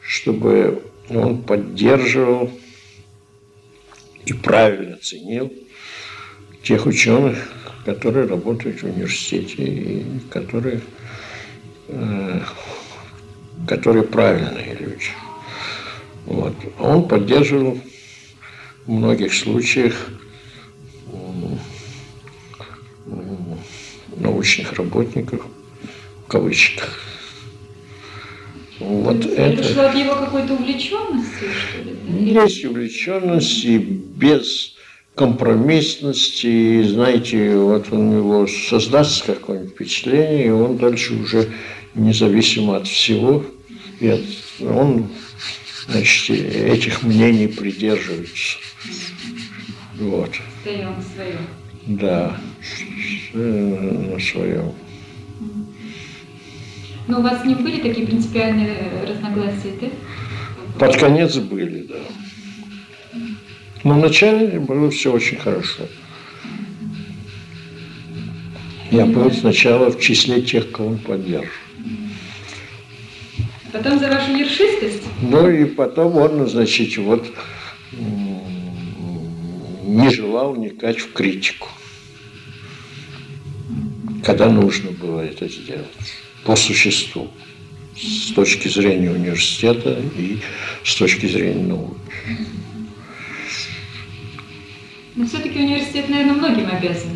[0.00, 2.50] чтобы он поддерживал
[4.24, 5.52] и правильно ценил
[6.62, 7.52] тех ученых,
[7.84, 10.80] которые работают в университете и которые,
[11.88, 12.40] э,
[13.66, 15.10] которые правильные люди.
[16.26, 16.54] Вот.
[16.78, 17.80] Он поддерживал
[18.86, 19.94] в многих случаях
[24.16, 25.44] научных работников,
[26.24, 27.00] в кавычках.
[28.78, 32.32] Вот это, это шло от его какой-то увлеченности, что ли?
[32.32, 34.71] Есть увлеченность и без
[35.14, 41.52] компромиссности, знаете, вот у него создастся какое-нибудь впечатление, и он дальше уже
[41.94, 43.44] независимо от всего,
[44.00, 44.22] и от,
[44.60, 45.08] он
[45.88, 48.58] значит, этих мнений придерживается.
[49.98, 50.30] Вот.
[50.62, 51.46] Стоял на своем.
[51.86, 52.40] Да,
[53.34, 54.72] на своем.
[57.08, 59.88] Но у вас ним были такие принципиальные разногласия, да?
[60.78, 61.96] Под конец были, да.
[63.84, 65.88] Но вначале было все очень хорошо.
[68.90, 71.48] Я был сначала в числе тех, кого он поддерживал.
[73.72, 75.02] Потом за вашу ершистость?
[75.22, 77.26] Ну и потом он, значит, вот
[79.82, 81.68] не желал вникать в критику,
[84.22, 85.86] когда нужно было это сделать
[86.44, 87.30] по существу,
[87.96, 90.38] с точки зрения университета и
[90.84, 91.96] с точки зрения науки.
[95.14, 97.10] Но все-таки университет, наверное, многим обязан.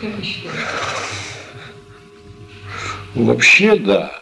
[0.00, 0.58] Как вы считаете?
[3.16, 4.12] Вообще, да.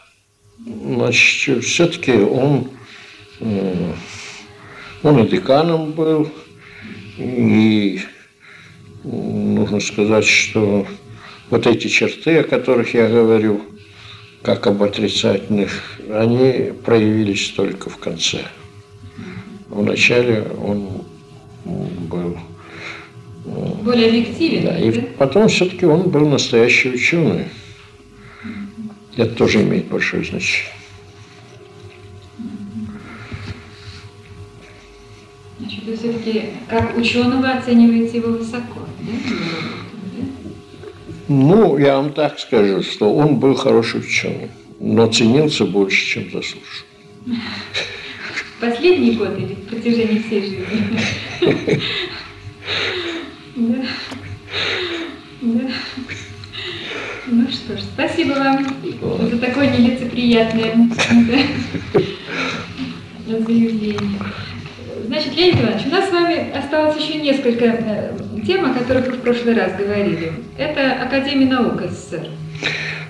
[0.66, 2.70] Значит, все-таки он,
[3.40, 3.92] э,
[5.02, 6.30] он и деканом был,
[7.18, 8.00] и
[9.04, 10.86] нужно сказать, что
[11.50, 13.62] вот эти черты, о которых я говорю,
[14.42, 18.40] как об отрицательных, они проявились только в конце.
[19.68, 21.07] Вначале он
[21.68, 22.36] был
[23.82, 24.64] более объективен.
[24.64, 27.46] Да, и потом все-таки он был настоящий ученый.
[29.16, 30.72] Это тоже имеет большое значение.
[35.58, 39.12] Значит, вы все-таки как ученого оцениваете его высоко, да?
[41.26, 44.50] Ну, я вам так скажу, что он был хороший ученый,
[44.80, 46.86] но ценился больше, чем заслужил.
[48.60, 50.66] Последний год или в протяжении всей жизни?
[53.56, 53.84] Да.
[55.40, 55.70] Да.
[57.26, 58.66] Ну что ж, спасибо вам
[59.30, 60.88] за такое нелицеприятное
[63.26, 63.98] заявление.
[65.06, 68.16] Значит, Леонид Иванович, у нас с вами осталось еще несколько э,
[68.46, 70.32] тем, о которых вы в прошлый раз говорили.
[70.58, 72.28] Это Академия наук СССР.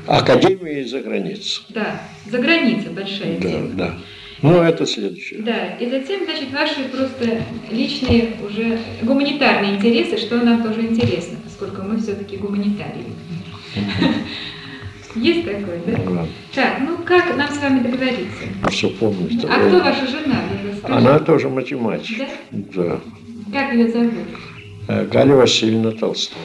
[0.07, 1.65] Академия за границей.
[1.71, 3.69] Да, за границей большая да, тема.
[3.75, 3.95] Да.
[4.43, 5.43] Ну, это следующее.
[5.43, 11.83] Да, и затем, значит, ваши просто личные уже гуманитарные интересы, что нам тоже интересно, поскольку
[11.83, 13.05] мы все-таки гуманитарии.
[15.17, 15.97] Есть такое, да?
[15.97, 16.27] да?
[16.55, 18.45] Так, ну как нам с вами договориться?
[18.71, 19.29] Все помню.
[19.49, 20.43] А кто ваша жена?
[20.85, 22.19] Она тоже математик.
[22.19, 22.29] Да?
[22.51, 23.01] Да.
[23.53, 24.13] Как ее зовут?
[24.87, 26.41] Э, Галя Васильевна Толстова.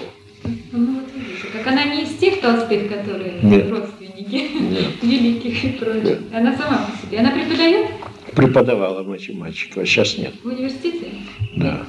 [0.72, 3.70] Ну вот видите, как она не из тех толстых, которые Нет.
[3.70, 4.03] родственники
[4.42, 4.92] Нет.
[5.04, 6.20] великих и прочих.
[6.34, 7.20] Она сама по себе.
[7.20, 7.92] Она преподает?
[8.36, 10.34] Преподавала математику, а сейчас нет.
[10.44, 11.12] В университете?
[11.56, 11.86] Да.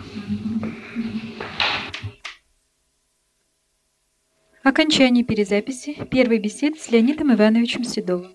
[4.62, 8.33] Окончание перезаписи первой беседы с Леонидом Ивановичем Седовым.